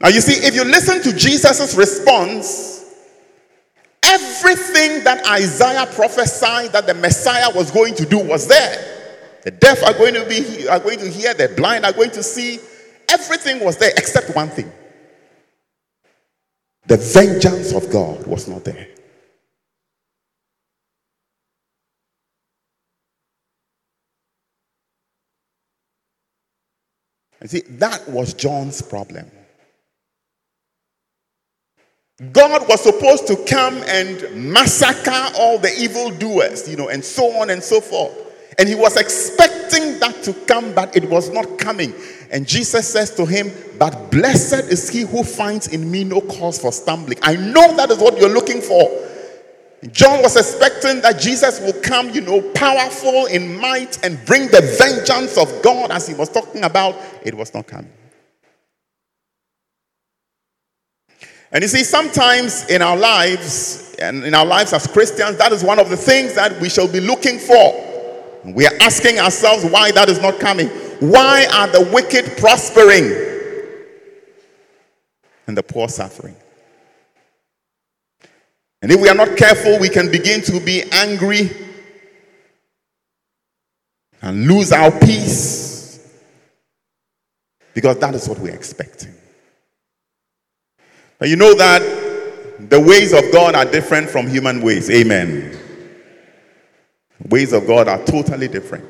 Now, 0.00 0.08
you 0.08 0.20
see, 0.20 0.46
if 0.46 0.54
you 0.54 0.64
listen 0.64 1.02
to 1.02 1.16
Jesus' 1.16 1.74
response, 1.74 2.80
everything 4.02 5.04
that 5.04 5.26
Isaiah 5.26 5.86
prophesied 5.86 6.72
that 6.72 6.86
the 6.86 6.94
Messiah 6.94 7.48
was 7.54 7.70
going 7.70 7.94
to 7.96 8.06
do 8.06 8.18
was 8.18 8.46
there. 8.46 8.86
The 9.44 9.50
deaf 9.50 9.82
are 9.82 9.94
going 9.94 10.14
to 10.14 10.26
be 10.26 10.68
are 10.68 10.78
going 10.78 10.98
to 10.98 11.08
hear, 11.08 11.32
the 11.32 11.52
blind 11.56 11.84
are 11.84 11.92
going 11.92 12.10
to 12.10 12.22
see. 12.22 12.58
Everything 13.08 13.64
was 13.64 13.78
there 13.78 13.92
except 13.96 14.34
one 14.36 14.48
thing. 14.48 14.70
The 16.86 16.96
vengeance 16.96 17.72
of 17.72 17.90
God 17.90 18.26
was 18.26 18.46
not 18.48 18.64
there. 18.64 18.88
You 27.42 27.48
see, 27.48 27.60
that 27.60 28.08
was 28.08 28.34
John's 28.34 28.82
problem. 28.82 29.30
God 32.32 32.68
was 32.68 32.82
supposed 32.82 33.26
to 33.28 33.36
come 33.46 33.82
and 33.86 34.52
massacre 34.52 35.34
all 35.38 35.58
the 35.58 35.74
evildoers, 35.78 36.68
you 36.68 36.76
know, 36.76 36.88
and 36.88 37.02
so 37.02 37.40
on 37.40 37.48
and 37.48 37.62
so 37.62 37.80
forth. 37.80 38.12
And 38.58 38.68
he 38.68 38.74
was 38.74 38.98
expecting 38.98 39.98
that 40.00 40.22
to 40.24 40.34
come, 40.34 40.74
but 40.74 40.94
it 40.94 41.08
was 41.08 41.30
not 41.30 41.58
coming. 41.58 41.94
And 42.30 42.46
Jesus 42.46 42.86
says 42.86 43.14
to 43.14 43.24
him, 43.24 43.50
But 43.78 44.10
blessed 44.10 44.70
is 44.70 44.90
he 44.90 45.00
who 45.00 45.24
finds 45.24 45.68
in 45.68 45.90
me 45.90 46.04
no 46.04 46.20
cause 46.20 46.58
for 46.58 46.72
stumbling. 46.72 47.18
I 47.22 47.36
know 47.36 47.74
that 47.76 47.90
is 47.90 47.98
what 47.98 48.18
you're 48.18 48.28
looking 48.28 48.60
for. 48.60 48.90
John 49.92 50.22
was 50.22 50.36
expecting 50.36 51.00
that 51.00 51.18
Jesus 51.18 51.58
will 51.60 51.80
come, 51.80 52.10
you 52.10 52.20
know, 52.20 52.42
powerful 52.52 53.26
in 53.26 53.58
might 53.58 54.04
and 54.04 54.22
bring 54.26 54.48
the 54.48 54.60
vengeance 54.78 55.38
of 55.38 55.62
God 55.62 55.90
as 55.90 56.06
he 56.06 56.12
was 56.14 56.28
talking 56.28 56.64
about. 56.64 56.96
It 57.22 57.34
was 57.34 57.54
not 57.54 57.66
coming. 57.66 57.90
And 61.52 61.62
you 61.62 61.68
see, 61.68 61.82
sometimes 61.82 62.68
in 62.68 62.82
our 62.82 62.96
lives, 62.96 63.96
and 64.00 64.22
in 64.22 64.34
our 64.34 64.44
lives 64.44 64.72
as 64.72 64.86
Christians, 64.86 65.38
that 65.38 65.50
is 65.50 65.64
one 65.64 65.78
of 65.78 65.88
the 65.88 65.96
things 65.96 66.34
that 66.34 66.60
we 66.60 66.68
shall 66.68 66.86
be 66.86 67.00
looking 67.00 67.38
for. 67.38 67.86
We 68.44 68.66
are 68.66 68.74
asking 68.80 69.18
ourselves 69.18 69.64
why 69.64 69.90
that 69.92 70.08
is 70.08 70.20
not 70.20 70.38
coming. 70.38 70.68
Why 71.00 71.46
are 71.52 71.68
the 71.68 71.90
wicked 71.92 72.36
prospering 72.36 73.12
and 75.46 75.56
the 75.56 75.62
poor 75.62 75.88
suffering? 75.88 76.36
And 78.82 78.90
if 78.90 79.00
we 79.00 79.08
are 79.08 79.14
not 79.14 79.36
careful, 79.36 79.78
we 79.78 79.88
can 79.88 80.10
begin 80.10 80.40
to 80.42 80.60
be 80.60 80.82
angry 80.90 81.50
and 84.22 84.46
lose 84.46 84.72
our 84.72 84.90
peace 84.90 85.70
because 87.74 87.98
that 87.98 88.14
is 88.14 88.28
what 88.28 88.38
we're 88.38 88.54
expecting. 88.54 89.14
But 91.18 91.28
you 91.28 91.36
know 91.36 91.54
that 91.54 91.80
the 92.70 92.80
ways 92.80 93.12
of 93.12 93.30
God 93.32 93.54
are 93.54 93.64
different 93.64 94.08
from 94.08 94.26
human 94.26 94.62
ways. 94.62 94.90
Amen. 94.90 95.58
Ways 97.28 97.52
of 97.52 97.66
God 97.66 97.88
are 97.88 98.02
totally 98.04 98.48
different. 98.48 98.84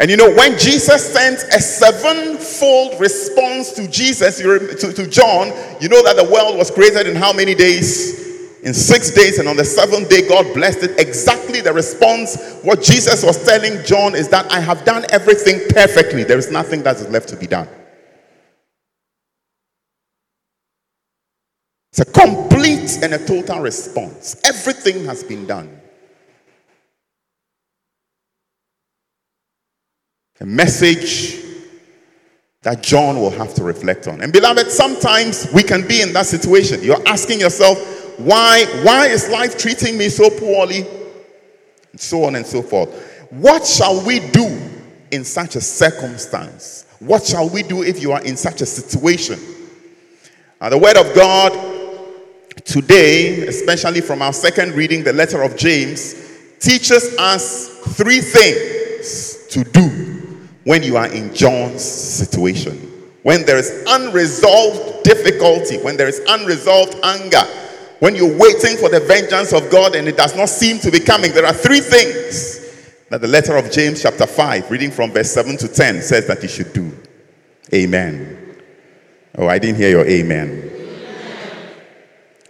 And 0.00 0.10
you 0.10 0.16
know, 0.16 0.32
when 0.32 0.56
Jesus 0.58 1.12
sent 1.12 1.42
a 1.52 1.60
sevenfold 1.60 3.00
response 3.00 3.72
to 3.72 3.88
Jesus, 3.88 4.38
to, 4.38 4.92
to 4.92 5.06
John, 5.08 5.48
you 5.80 5.88
know 5.88 6.02
that 6.04 6.14
the 6.16 6.28
world 6.30 6.56
was 6.56 6.70
created 6.70 7.08
in 7.08 7.16
how 7.16 7.32
many 7.32 7.54
days? 7.54 8.26
In 8.62 8.74
six 8.74 9.10
days, 9.10 9.38
and 9.38 9.48
on 9.48 9.56
the 9.56 9.64
seventh 9.64 10.08
day, 10.08 10.26
God 10.28 10.52
blessed 10.52 10.82
it. 10.82 11.00
Exactly 11.00 11.60
the 11.60 11.72
response. 11.72 12.58
What 12.62 12.82
Jesus 12.82 13.24
was 13.24 13.44
telling 13.44 13.84
John 13.84 14.14
is 14.14 14.28
that 14.28 14.50
I 14.52 14.60
have 14.60 14.84
done 14.84 15.04
everything 15.10 15.60
perfectly. 15.70 16.24
There 16.24 16.38
is 16.38 16.50
nothing 16.50 16.82
that 16.82 16.96
is 16.96 17.08
left 17.08 17.28
to 17.30 17.36
be 17.36 17.46
done. 17.46 17.68
It's 21.92 22.00
a 22.00 22.04
complete 22.04 22.98
and 23.02 23.14
a 23.14 23.24
total 23.24 23.60
response. 23.60 24.40
Everything 24.44 25.04
has 25.06 25.24
been 25.24 25.46
done. 25.46 25.77
A 30.40 30.46
message 30.46 31.44
that 32.62 32.82
John 32.82 33.20
will 33.20 33.30
have 33.30 33.54
to 33.54 33.64
reflect 33.64 34.08
on. 34.08 34.20
And 34.20 34.32
beloved, 34.32 34.70
sometimes 34.70 35.48
we 35.52 35.62
can 35.62 35.86
be 35.86 36.02
in 36.02 36.12
that 36.12 36.26
situation. 36.26 36.82
You're 36.82 37.06
asking 37.06 37.40
yourself, 37.40 37.78
why, 38.18 38.64
why 38.82 39.06
is 39.06 39.28
life 39.28 39.56
treating 39.56 39.96
me 39.96 40.08
so 40.08 40.28
poorly? 40.28 40.86
And 41.92 42.00
so 42.00 42.24
on 42.24 42.36
and 42.36 42.44
so 42.46 42.62
forth. 42.62 43.26
What 43.30 43.66
shall 43.66 44.04
we 44.04 44.20
do 44.30 44.58
in 45.10 45.24
such 45.24 45.56
a 45.56 45.60
circumstance? 45.60 46.86
What 46.98 47.24
shall 47.24 47.48
we 47.48 47.62
do 47.62 47.82
if 47.82 48.02
you 48.02 48.12
are 48.12 48.22
in 48.22 48.36
such 48.36 48.60
a 48.60 48.66
situation? 48.66 49.38
The 50.60 50.76
word 50.76 50.96
of 50.96 51.14
God 51.14 51.52
today, 52.64 53.46
especially 53.46 54.00
from 54.00 54.20
our 54.20 54.32
second 54.32 54.74
reading, 54.74 55.04
the 55.04 55.12
letter 55.12 55.42
of 55.42 55.56
James, 55.56 56.14
teaches 56.58 57.16
us 57.18 57.78
three 57.96 58.20
things 58.20 59.46
to 59.50 59.62
do 59.62 60.07
when 60.68 60.82
you 60.82 60.98
are 60.98 61.06
in 61.06 61.34
John's 61.34 61.82
situation. 61.82 62.76
When 63.22 63.46
there 63.46 63.56
is 63.56 63.84
unresolved 63.88 65.02
difficulty, 65.02 65.78
when 65.78 65.96
there 65.96 66.08
is 66.08 66.20
unresolved 66.28 66.94
anger, 67.02 67.40
when 68.00 68.14
you're 68.14 68.36
waiting 68.36 68.76
for 68.76 68.90
the 68.90 69.00
vengeance 69.00 69.54
of 69.54 69.70
God 69.70 69.94
and 69.94 70.06
it 70.06 70.18
does 70.18 70.36
not 70.36 70.50
seem 70.50 70.78
to 70.80 70.90
be 70.90 71.00
coming, 71.00 71.32
there 71.32 71.46
are 71.46 71.54
three 71.54 71.80
things 71.80 72.92
that 73.08 73.22
the 73.22 73.26
letter 73.26 73.56
of 73.56 73.70
James, 73.70 74.02
chapter 74.02 74.26
5, 74.26 74.70
reading 74.70 74.90
from 74.90 75.10
verse 75.10 75.30
7 75.30 75.56
to 75.56 75.68
10, 75.68 76.02
says 76.02 76.26
that 76.26 76.42
you 76.42 76.50
should 76.50 76.74
do. 76.74 76.94
Amen. 77.72 78.60
Oh, 79.38 79.48
I 79.48 79.58
didn't 79.58 79.76
hear 79.78 79.88
your 79.88 80.06
amen. 80.06 80.70
amen. 80.70 81.80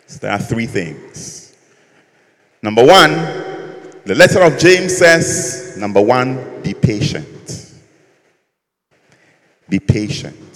So 0.08 0.18
there 0.18 0.32
are 0.32 0.40
three 0.40 0.66
things. 0.66 1.56
Number 2.62 2.84
one, 2.84 3.12
the 4.06 4.16
letter 4.16 4.42
of 4.42 4.58
James 4.58 4.96
says, 4.96 5.76
number 5.78 6.02
one, 6.02 6.62
be 6.62 6.74
patient. 6.74 7.37
Be 9.68 9.78
patient. 9.78 10.54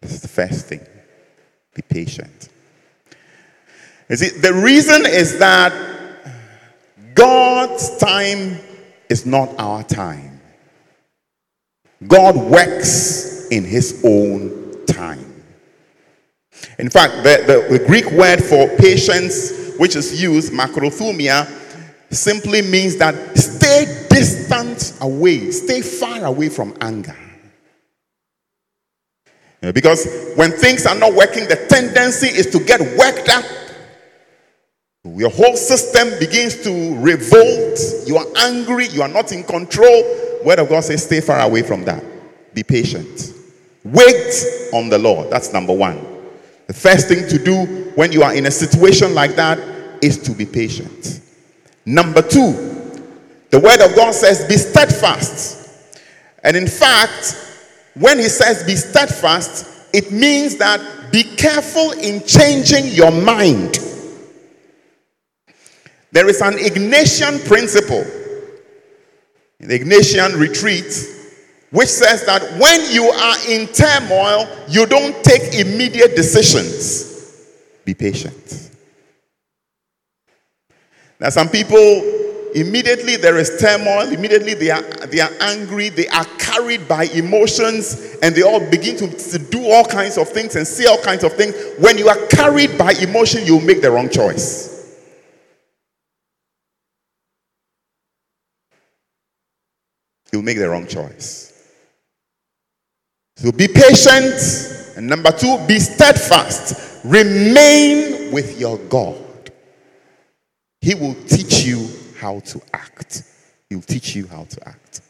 This 0.00 0.12
is 0.12 0.20
the 0.20 0.28
first 0.28 0.66
thing. 0.66 0.86
Be 1.74 1.82
patient. 1.82 2.48
You 4.08 4.16
see, 4.16 4.28
the 4.40 4.52
reason 4.52 5.06
is 5.06 5.38
that 5.38 5.72
God's 7.14 7.96
time 7.98 8.58
is 9.08 9.26
not 9.26 9.48
our 9.58 9.82
time. 9.82 10.40
God 12.06 12.36
works 12.36 13.48
in 13.48 13.64
his 13.64 14.02
own 14.04 14.84
time. 14.86 15.42
In 16.78 16.90
fact, 16.90 17.22
the, 17.22 17.44
the, 17.46 17.78
the, 17.78 17.84
Greek 17.86 18.10
word 18.12 18.42
for 18.42 18.68
patience, 18.76 19.76
which 19.78 19.96
is 19.96 20.20
used, 20.20 20.52
macrothumia, 20.52 21.46
simply 22.10 22.62
means 22.62 22.96
that 22.96 23.14
stay 23.38 24.06
distant 24.10 24.94
away, 25.00 25.50
stay 25.50 25.80
far 25.80 26.24
away 26.24 26.48
from 26.48 26.76
anger. 26.80 27.16
Because 29.70 30.32
when 30.34 30.50
things 30.50 30.86
are 30.86 30.96
not 30.96 31.14
working, 31.14 31.46
the 31.46 31.66
tendency 31.68 32.26
is 32.26 32.46
to 32.50 32.58
get 32.58 32.80
worked 32.98 33.28
up. 33.28 33.44
Your 35.04 35.30
whole 35.30 35.56
system 35.56 36.10
begins 36.18 36.62
to 36.64 36.98
revolt. 36.98 37.78
You 38.06 38.16
are 38.16 38.26
angry. 38.38 38.88
You 38.88 39.02
are 39.02 39.08
not 39.08 39.30
in 39.30 39.44
control. 39.44 40.02
Word 40.44 40.58
of 40.58 40.68
God 40.68 40.82
says, 40.82 41.04
stay 41.04 41.20
far 41.20 41.40
away 41.40 41.62
from 41.62 41.84
that. 41.84 42.02
Be 42.54 42.64
patient. 42.64 43.34
Wait 43.84 44.70
on 44.72 44.88
the 44.88 44.98
Lord. 44.98 45.30
That's 45.30 45.52
number 45.52 45.72
one. 45.72 46.04
The 46.66 46.74
first 46.74 47.08
thing 47.08 47.28
to 47.28 47.38
do 47.38 47.92
when 47.94 48.10
you 48.10 48.22
are 48.22 48.34
in 48.34 48.46
a 48.46 48.50
situation 48.50 49.14
like 49.14 49.36
that 49.36 49.58
is 50.02 50.18
to 50.22 50.32
be 50.32 50.46
patient. 50.46 51.20
Number 51.84 52.22
two, 52.22 52.52
the 53.50 53.60
word 53.60 53.80
of 53.80 53.94
God 53.94 54.12
says, 54.12 54.46
be 54.48 54.56
steadfast. 54.56 55.98
And 56.42 56.56
in 56.56 56.66
fact, 56.66 57.36
when 57.94 58.18
he 58.18 58.28
says 58.28 58.64
be 58.64 58.76
steadfast, 58.76 59.88
it 59.92 60.10
means 60.10 60.56
that 60.56 60.80
be 61.12 61.22
careful 61.22 61.92
in 61.92 62.24
changing 62.24 62.86
your 62.86 63.10
mind. 63.10 63.78
There 66.12 66.28
is 66.28 66.40
an 66.40 66.54
Ignatian 66.54 67.46
principle 67.46 68.04
in 69.60 69.68
the 69.68 69.78
Ignatian 69.78 70.38
retreat 70.38 70.92
which 71.70 71.88
says 71.88 72.24
that 72.26 72.42
when 72.58 72.92
you 72.92 73.04
are 73.04 73.36
in 73.48 73.66
turmoil, 73.68 74.46
you 74.68 74.84
don't 74.84 75.24
take 75.24 75.54
immediate 75.54 76.14
decisions. 76.14 77.46
Be 77.84 77.94
patient. 77.94 78.70
Now, 81.18 81.30
some 81.30 81.48
people 81.48 82.21
Immediately 82.54 83.16
there 83.16 83.38
is 83.38 83.58
turmoil. 83.58 84.12
Immediately 84.12 84.54
they 84.54 84.70
are, 84.70 84.82
they 84.82 85.20
are 85.20 85.30
angry. 85.40 85.88
They 85.88 86.08
are 86.08 86.26
carried 86.38 86.86
by 86.86 87.04
emotions 87.04 88.18
and 88.22 88.34
they 88.34 88.42
all 88.42 88.60
begin 88.70 88.96
to, 88.98 89.08
to 89.08 89.38
do 89.38 89.64
all 89.70 89.84
kinds 89.84 90.18
of 90.18 90.28
things 90.28 90.56
and 90.56 90.66
say 90.66 90.86
all 90.86 91.00
kinds 91.00 91.24
of 91.24 91.32
things. 91.32 91.54
When 91.78 91.96
you 91.96 92.08
are 92.08 92.26
carried 92.26 92.76
by 92.76 92.92
emotion, 92.92 93.46
you 93.46 93.60
make 93.60 93.80
the 93.80 93.90
wrong 93.90 94.10
choice. 94.10 94.70
You'll 100.32 100.42
make 100.42 100.58
the 100.58 100.68
wrong 100.68 100.86
choice. 100.86 101.52
So 103.36 103.52
be 103.52 103.68
patient. 103.68 104.96
And 104.96 105.06
number 105.06 105.30
two, 105.30 105.58
be 105.66 105.78
steadfast. 105.78 107.04
Remain 107.04 108.30
with 108.30 108.60
your 108.60 108.76
God. 108.78 109.16
He 110.80 110.94
will 110.94 111.14
teach 111.26 111.64
you 111.64 111.88
how 112.22 112.38
to 112.38 112.62
act. 112.72 113.24
He'll 113.68 113.82
teach 113.82 114.14
you 114.14 114.28
how 114.28 114.44
to 114.44 114.68
act. 114.68 115.00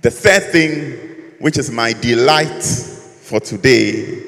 The 0.00 0.12
third 0.12 0.44
thing, 0.52 1.34
which 1.40 1.58
is 1.58 1.72
my 1.72 1.92
delight 1.92 2.62
for 2.62 3.40
today, 3.40 4.22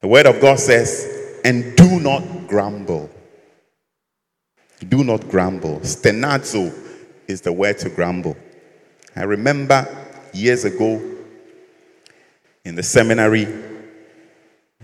the 0.00 0.08
Word 0.08 0.24
of 0.24 0.40
God 0.40 0.58
says, 0.58 1.40
and 1.44 1.76
do 1.76 2.00
not 2.00 2.22
grumble. 2.48 3.10
Do 4.88 5.04
not 5.04 5.28
grumble. 5.28 5.80
Stenazo 5.80 6.72
is 7.28 7.42
the 7.42 7.52
word 7.52 7.78
to 7.80 7.90
grumble. 7.90 8.36
I 9.14 9.24
remember 9.24 9.86
years 10.32 10.64
ago 10.64 11.02
in 12.64 12.74
the 12.76 12.82
seminary, 12.82 13.46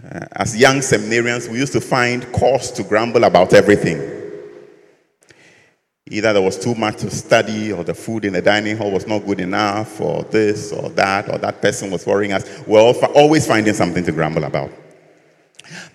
uh, 0.04 0.26
as 0.32 0.56
young 0.56 0.78
seminarians, 0.78 1.50
we 1.50 1.58
used 1.58 1.72
to 1.72 1.80
find 1.80 2.30
cause 2.32 2.70
to 2.72 2.82
grumble 2.82 3.24
about 3.24 3.52
everything. 3.52 3.98
Either 6.06 6.32
there 6.32 6.42
was 6.42 6.58
too 6.58 6.74
much 6.74 6.98
to 6.98 7.10
study, 7.10 7.72
or 7.72 7.84
the 7.84 7.94
food 7.94 8.24
in 8.24 8.32
the 8.32 8.42
dining 8.42 8.76
hall 8.76 8.90
was 8.90 9.06
not 9.06 9.20
good 9.20 9.40
enough, 9.40 10.00
or 10.00 10.24
this 10.24 10.72
or 10.72 10.90
that, 10.90 11.28
or 11.28 11.38
that 11.38 11.62
person 11.62 11.90
was 11.90 12.04
worrying 12.04 12.32
us. 12.32 12.62
We're 12.66 12.80
always 12.80 13.46
finding 13.46 13.74
something 13.74 14.04
to 14.04 14.12
grumble 14.12 14.44
about. 14.44 14.70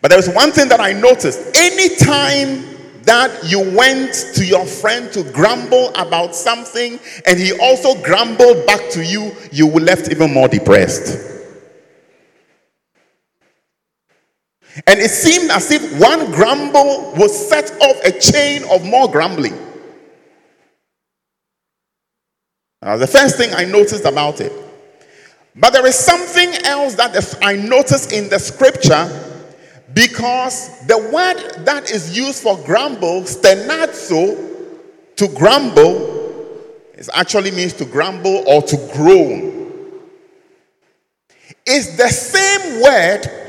But 0.02 0.10
there 0.10 0.18
was 0.18 0.30
one 0.30 0.52
thing 0.52 0.70
that 0.70 0.80
I 0.80 0.94
noticed. 0.94 1.58
Anytime 1.58 2.76
that 3.04 3.44
you 3.44 3.60
went 3.76 4.14
to 4.36 4.46
your 4.46 4.66
friend 4.66 5.12
to 5.12 5.24
grumble 5.32 5.90
about 5.96 6.34
something 6.34 7.00
and 7.26 7.38
he 7.38 7.52
also 7.60 8.02
grumbled 8.02 8.66
back 8.66 8.90
to 8.92 9.06
you, 9.06 9.36
you 9.52 9.68
were 9.68 9.82
left 9.82 10.10
even 10.12 10.34
more 10.34 10.48
depressed. 10.48 11.35
And 14.88 15.00
it 15.00 15.10
seemed 15.10 15.52
as 15.52 15.72
if 15.72 16.00
one 16.00 16.32
grumble 16.32 17.14
would 17.18 17.32
set 17.32 17.72
off 17.82 18.04
a 18.04 18.12
chain 18.12 18.64
of 18.70 18.84
more 18.84 19.10
grumbling. 19.10 19.58
Now, 22.82 22.98
the 22.98 23.08
first 23.08 23.38
thing 23.38 23.54
I 23.54 23.66
noticed 23.66 24.06
about 24.06 24.42
it. 24.42 24.52
But 25.56 25.72
there 25.72 25.88
is 25.88 25.96
something 25.96 26.54
else 26.66 26.96
that 26.96 27.38
I 27.42 27.56
noticed 27.56 28.12
in 28.12 28.28
the 28.30 28.38
scripture 28.38 29.10
because 29.94 30.86
the 30.86 30.98
word 30.98 31.66
that 31.66 31.90
is 31.90 32.16
used 32.18 32.44
for 32.44 32.58
grumble, 32.66 33.22
stenazo, 33.22 34.54
to 35.16 35.28
grumble, 35.30 36.16
it 36.94 37.08
actually 37.14 37.52
means 37.52 37.72
to 37.74 37.86
grumble 37.86 38.44
or 38.46 38.62
to 38.62 38.90
groan. 38.94 39.54
Is 41.66 41.96
the 41.96 42.10
same 42.10 42.82
word 42.82 43.45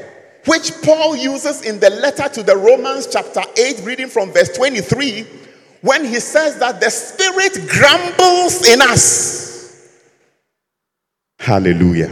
which 0.46 0.72
Paul 0.82 1.16
uses 1.16 1.62
in 1.62 1.80
the 1.80 1.90
letter 1.90 2.28
to 2.28 2.42
the 2.42 2.56
Romans, 2.56 3.06
chapter 3.06 3.42
8, 3.56 3.82
reading 3.84 4.08
from 4.08 4.32
verse 4.32 4.48
23, 4.56 5.26
when 5.82 6.04
he 6.04 6.20
says 6.20 6.58
that 6.58 6.80
the 6.80 6.90
Spirit 6.90 7.68
grumbles 7.68 8.66
in 8.68 8.80
us. 8.80 9.92
Hallelujah. 11.38 12.10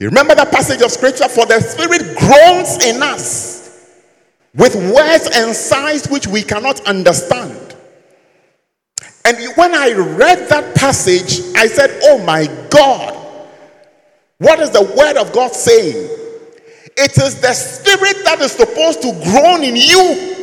You 0.00 0.08
remember 0.08 0.34
that 0.34 0.52
passage 0.52 0.82
of 0.82 0.90
scripture? 0.90 1.28
For 1.28 1.46
the 1.46 1.60
Spirit 1.60 2.16
groans 2.16 2.84
in 2.84 3.02
us 3.02 3.58
with 4.54 4.74
words 4.76 5.28
and 5.34 5.54
signs 5.54 6.08
which 6.08 6.26
we 6.26 6.42
cannot 6.42 6.80
understand. 6.86 7.76
And 9.24 9.36
when 9.56 9.74
I 9.74 9.92
read 9.92 10.48
that 10.48 10.74
passage, 10.74 11.40
I 11.56 11.66
said, 11.66 11.98
Oh 12.04 12.24
my 12.24 12.46
God, 12.70 13.14
what 14.38 14.60
is 14.60 14.70
the 14.70 14.82
word 14.96 15.16
of 15.16 15.32
God 15.32 15.52
saying? 15.52 16.17
It 17.00 17.16
is 17.16 17.40
the 17.40 17.52
spirit 17.54 18.24
that 18.24 18.40
is 18.40 18.50
supposed 18.50 19.02
to 19.02 19.12
groan 19.22 19.62
in 19.62 19.76
you 19.76 20.34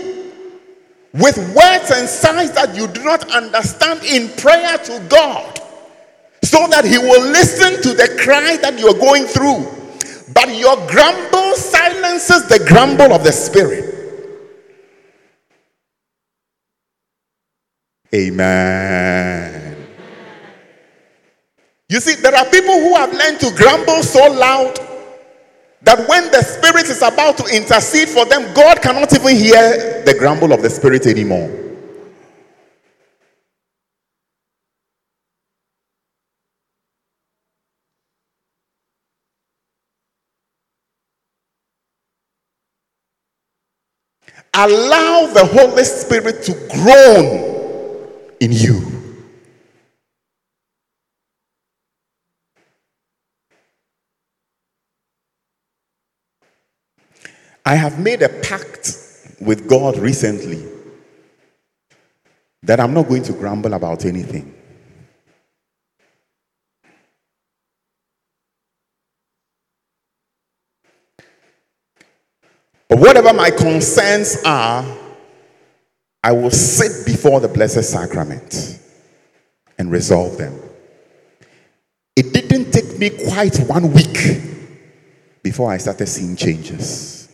with 1.11 1.37
words 1.53 1.91
and 1.91 2.07
signs 2.07 2.51
that 2.51 2.73
you 2.77 2.87
do 2.87 3.03
not 3.03 3.29
understand 3.29 4.03
in 4.03 4.29
prayer 4.37 4.77
to 4.77 5.05
God 5.09 5.59
so 6.43 6.65
that 6.69 6.85
He 6.85 6.97
will 6.97 7.29
listen 7.29 7.81
to 7.83 7.89
the 7.93 8.17
cry 8.23 8.55
that 8.61 8.79
you 8.79 8.87
are 8.87 8.97
going 8.97 9.25
through. 9.25 9.67
But 10.33 10.55
your 10.57 10.77
grumble 10.87 11.55
silences 11.55 12.47
the 12.47 12.63
grumble 12.69 13.11
of 13.11 13.25
the 13.25 13.33
spirit. 13.33 13.91
Amen. 18.13 19.75
You 21.89 21.99
see, 21.99 22.15
there 22.15 22.33
are 22.33 22.45
people 22.45 22.79
who 22.79 22.95
have 22.95 23.11
learned 23.11 23.41
to 23.41 23.51
grumble 23.55 24.01
so 24.03 24.31
loud 24.31 24.79
that 25.85 26.09
when 26.09 26.31
the 26.31 26.41
Spirit 26.41 26.89
is 26.89 27.01
about 27.03 27.37
to 27.37 27.55
intercede 27.55 28.09
for 28.09 28.25
them, 28.25 28.51
God 28.55 28.81
cannot 28.81 29.13
even 29.13 29.35
hear 29.35 30.03
the 30.03 30.15
grumble 30.17 30.51
of 30.51 30.63
the 30.63 30.69
Spirit 30.69 31.05
anymore. 31.05 31.61
Allow 44.57 45.27
the 45.33 45.45
Holy 45.45 45.83
Spirit 45.83 46.41
to 46.43 46.53
groan 46.71 48.07
in 48.39 48.51
you. 48.51 48.94
I 57.65 57.75
have 57.75 57.99
made 57.99 58.21
a 58.21 58.29
pact 58.29 58.97
with 59.41 59.67
God 59.67 59.97
recently 59.97 60.63
that 62.61 62.79
I'm 62.79 62.93
not 62.93 63.07
going 63.07 63.23
to 63.23 63.33
grumble 63.33 63.73
about 63.73 64.05
anything. 64.05 64.53
But 72.87 72.99
whatever 72.99 73.33
my 73.33 73.49
concerns 73.49 74.37
are, 74.45 74.85
I 76.23 76.31
will 76.31 76.51
sit 76.51 77.05
before 77.05 77.39
the 77.39 77.47
Blessed 77.47 77.83
Sacrament 77.83 78.79
and 79.77 79.91
resolve 79.91 80.37
them. 80.37 80.59
It 82.15 82.31
didn't 82.31 82.71
take 82.71 82.97
me 82.99 83.09
quite 83.09 83.57
one 83.67 83.91
week 83.91 84.41
before 85.43 85.71
I 85.71 85.77
started 85.77 86.07
seeing 86.07 86.35
changes. 86.35 87.24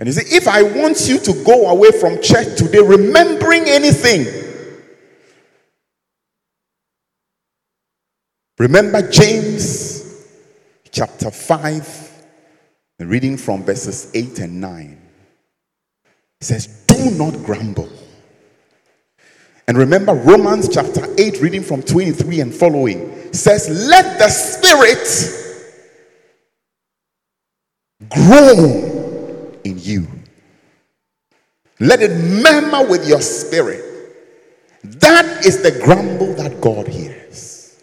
And 0.00 0.08
he 0.08 0.12
said, 0.12 0.24
If 0.28 0.48
I 0.48 0.62
want 0.62 1.06
you 1.08 1.18
to 1.18 1.44
go 1.44 1.68
away 1.68 1.92
from 1.92 2.20
church 2.22 2.56
today 2.56 2.80
remembering 2.80 3.64
anything, 3.66 4.26
remember 8.58 9.08
James 9.10 10.26
chapter 10.90 11.30
5, 11.30 12.24
and 12.98 13.10
reading 13.10 13.36
from 13.36 13.62
verses 13.62 14.10
8 14.14 14.40
and 14.40 14.60
9. 14.60 14.98
It 16.40 16.44
says, 16.44 16.86
Do 16.86 17.10
not 17.12 17.34
grumble. 17.44 17.90
And 19.68 19.76
remember 19.76 20.14
Romans 20.14 20.68
chapter 20.68 21.06
8, 21.18 21.40
reading 21.40 21.62
from 21.62 21.82
23 21.82 22.40
and 22.40 22.54
following, 22.54 23.32
says, 23.34 23.68
Let 23.88 24.18
the 24.18 24.28
Spirit 24.28 25.06
grow 28.08 28.89
in 29.64 29.78
you. 29.78 30.06
Let 31.78 32.02
it 32.02 32.10
murmur 32.10 32.88
with 32.88 33.08
your 33.08 33.20
spirit. 33.20 33.84
That 34.82 35.44
is 35.44 35.62
the 35.62 35.72
grumble 35.82 36.34
that 36.34 36.60
God 36.60 36.88
hears. 36.88 37.80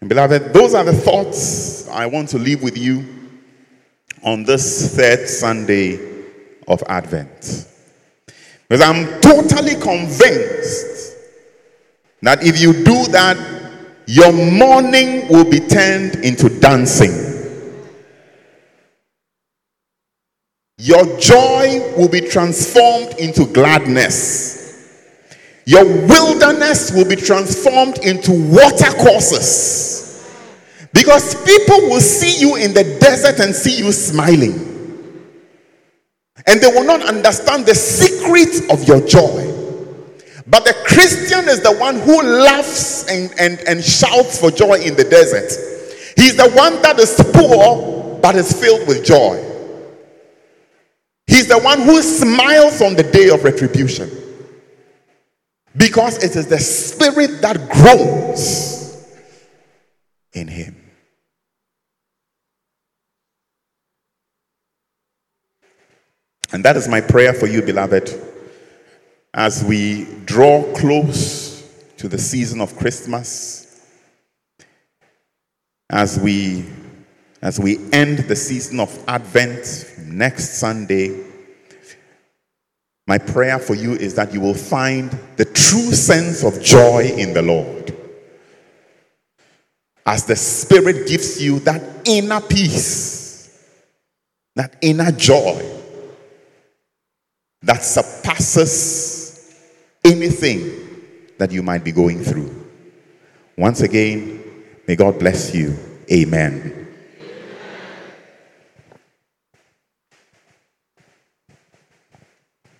And 0.00 0.08
beloved, 0.08 0.52
those 0.52 0.74
are 0.74 0.84
the 0.84 0.92
thoughts 0.92 1.88
I 1.88 2.06
want 2.06 2.28
to 2.30 2.38
leave 2.38 2.62
with 2.62 2.78
you 2.78 3.04
on 4.22 4.44
this 4.44 4.94
third 4.94 5.28
Sunday 5.28 5.98
of 6.66 6.82
Advent. 6.88 7.66
Because 8.68 8.82
I'm 8.82 9.20
totally 9.20 9.74
convinced 9.74 11.16
that 12.22 12.42
if 12.42 12.60
you 12.60 12.72
do 12.72 13.06
that, 13.06 13.57
your 14.08 14.32
mourning 14.32 15.28
will 15.28 15.44
be 15.44 15.60
turned 15.60 16.16
into 16.24 16.48
dancing. 16.60 17.12
Your 20.78 21.04
joy 21.18 21.94
will 21.94 22.08
be 22.08 22.22
transformed 22.22 23.18
into 23.18 23.44
gladness. 23.52 25.04
Your 25.66 25.84
wilderness 25.84 26.90
will 26.90 27.06
be 27.06 27.16
transformed 27.16 27.98
into 27.98 28.32
water 28.32 28.90
courses. 28.92 30.26
Because 30.94 31.34
people 31.44 31.90
will 31.90 32.00
see 32.00 32.40
you 32.40 32.56
in 32.56 32.72
the 32.72 32.84
desert 32.98 33.44
and 33.44 33.54
see 33.54 33.76
you 33.76 33.92
smiling. 33.92 34.54
And 36.46 36.62
they 36.62 36.68
will 36.68 36.84
not 36.84 37.02
understand 37.02 37.66
the 37.66 37.74
secret 37.74 38.72
of 38.72 38.88
your 38.88 39.06
joy. 39.06 39.57
But 40.50 40.64
the 40.64 40.74
Christian 40.86 41.46
is 41.48 41.60
the 41.62 41.76
one 41.76 41.96
who 41.96 42.22
laughs 42.22 43.06
and, 43.08 43.30
and, 43.38 43.60
and 43.68 43.84
shouts 43.84 44.40
for 44.40 44.50
joy 44.50 44.80
in 44.80 44.96
the 44.96 45.04
desert. 45.04 45.52
He's 46.16 46.36
the 46.36 46.50
one 46.50 46.80
that 46.82 46.98
is 46.98 47.14
poor 47.34 48.18
but 48.20 48.34
is 48.34 48.58
filled 48.58 48.88
with 48.88 49.04
joy. 49.04 49.44
He's 51.26 51.48
the 51.48 51.58
one 51.58 51.82
who 51.82 52.00
smiles 52.00 52.80
on 52.80 52.94
the 52.94 53.02
day 53.02 53.28
of 53.28 53.44
retribution. 53.44 54.10
Because 55.76 56.24
it 56.24 56.34
is 56.34 56.46
the 56.46 56.58
spirit 56.58 57.42
that 57.42 57.68
grows 57.68 59.06
in 60.32 60.48
him. 60.48 60.76
And 66.50 66.64
that 66.64 66.76
is 66.78 66.88
my 66.88 67.02
prayer 67.02 67.34
for 67.34 67.46
you, 67.46 67.60
beloved 67.60 68.27
as 69.38 69.62
we 69.62 70.04
draw 70.24 70.64
close 70.74 71.62
to 71.96 72.08
the 72.08 72.18
season 72.18 72.60
of 72.60 72.76
Christmas, 72.76 73.88
as 75.88 76.18
we 76.18 76.66
as 77.40 77.60
we 77.60 77.78
end 77.92 78.18
the 78.18 78.34
season 78.34 78.80
of 78.80 78.90
Advent 79.06 79.94
next 80.06 80.58
Sunday, 80.58 81.24
my 83.06 83.16
prayer 83.16 83.60
for 83.60 83.76
you 83.76 83.92
is 83.92 84.16
that 84.16 84.34
you 84.34 84.40
will 84.40 84.54
find 84.54 85.08
the 85.36 85.44
true 85.44 85.92
sense 85.92 86.42
of 86.42 86.60
joy 86.60 87.04
in 87.16 87.32
the 87.32 87.42
Lord. 87.42 87.96
As 90.04 90.26
the 90.26 90.34
Spirit 90.34 91.06
gives 91.06 91.40
you 91.40 91.60
that 91.60 91.80
inner 92.04 92.40
peace, 92.40 93.56
that 94.56 94.74
inner 94.82 95.12
joy 95.12 95.64
that 97.62 97.84
surpasses 97.84 99.17
anything 100.04 100.70
that 101.38 101.52
you 101.52 101.62
might 101.62 101.84
be 101.84 101.92
going 101.92 102.22
through. 102.22 102.54
Once 103.56 103.80
again, 103.80 104.42
may 104.86 104.96
God 104.96 105.18
bless 105.18 105.54
you. 105.54 105.76
Amen. 106.10 106.77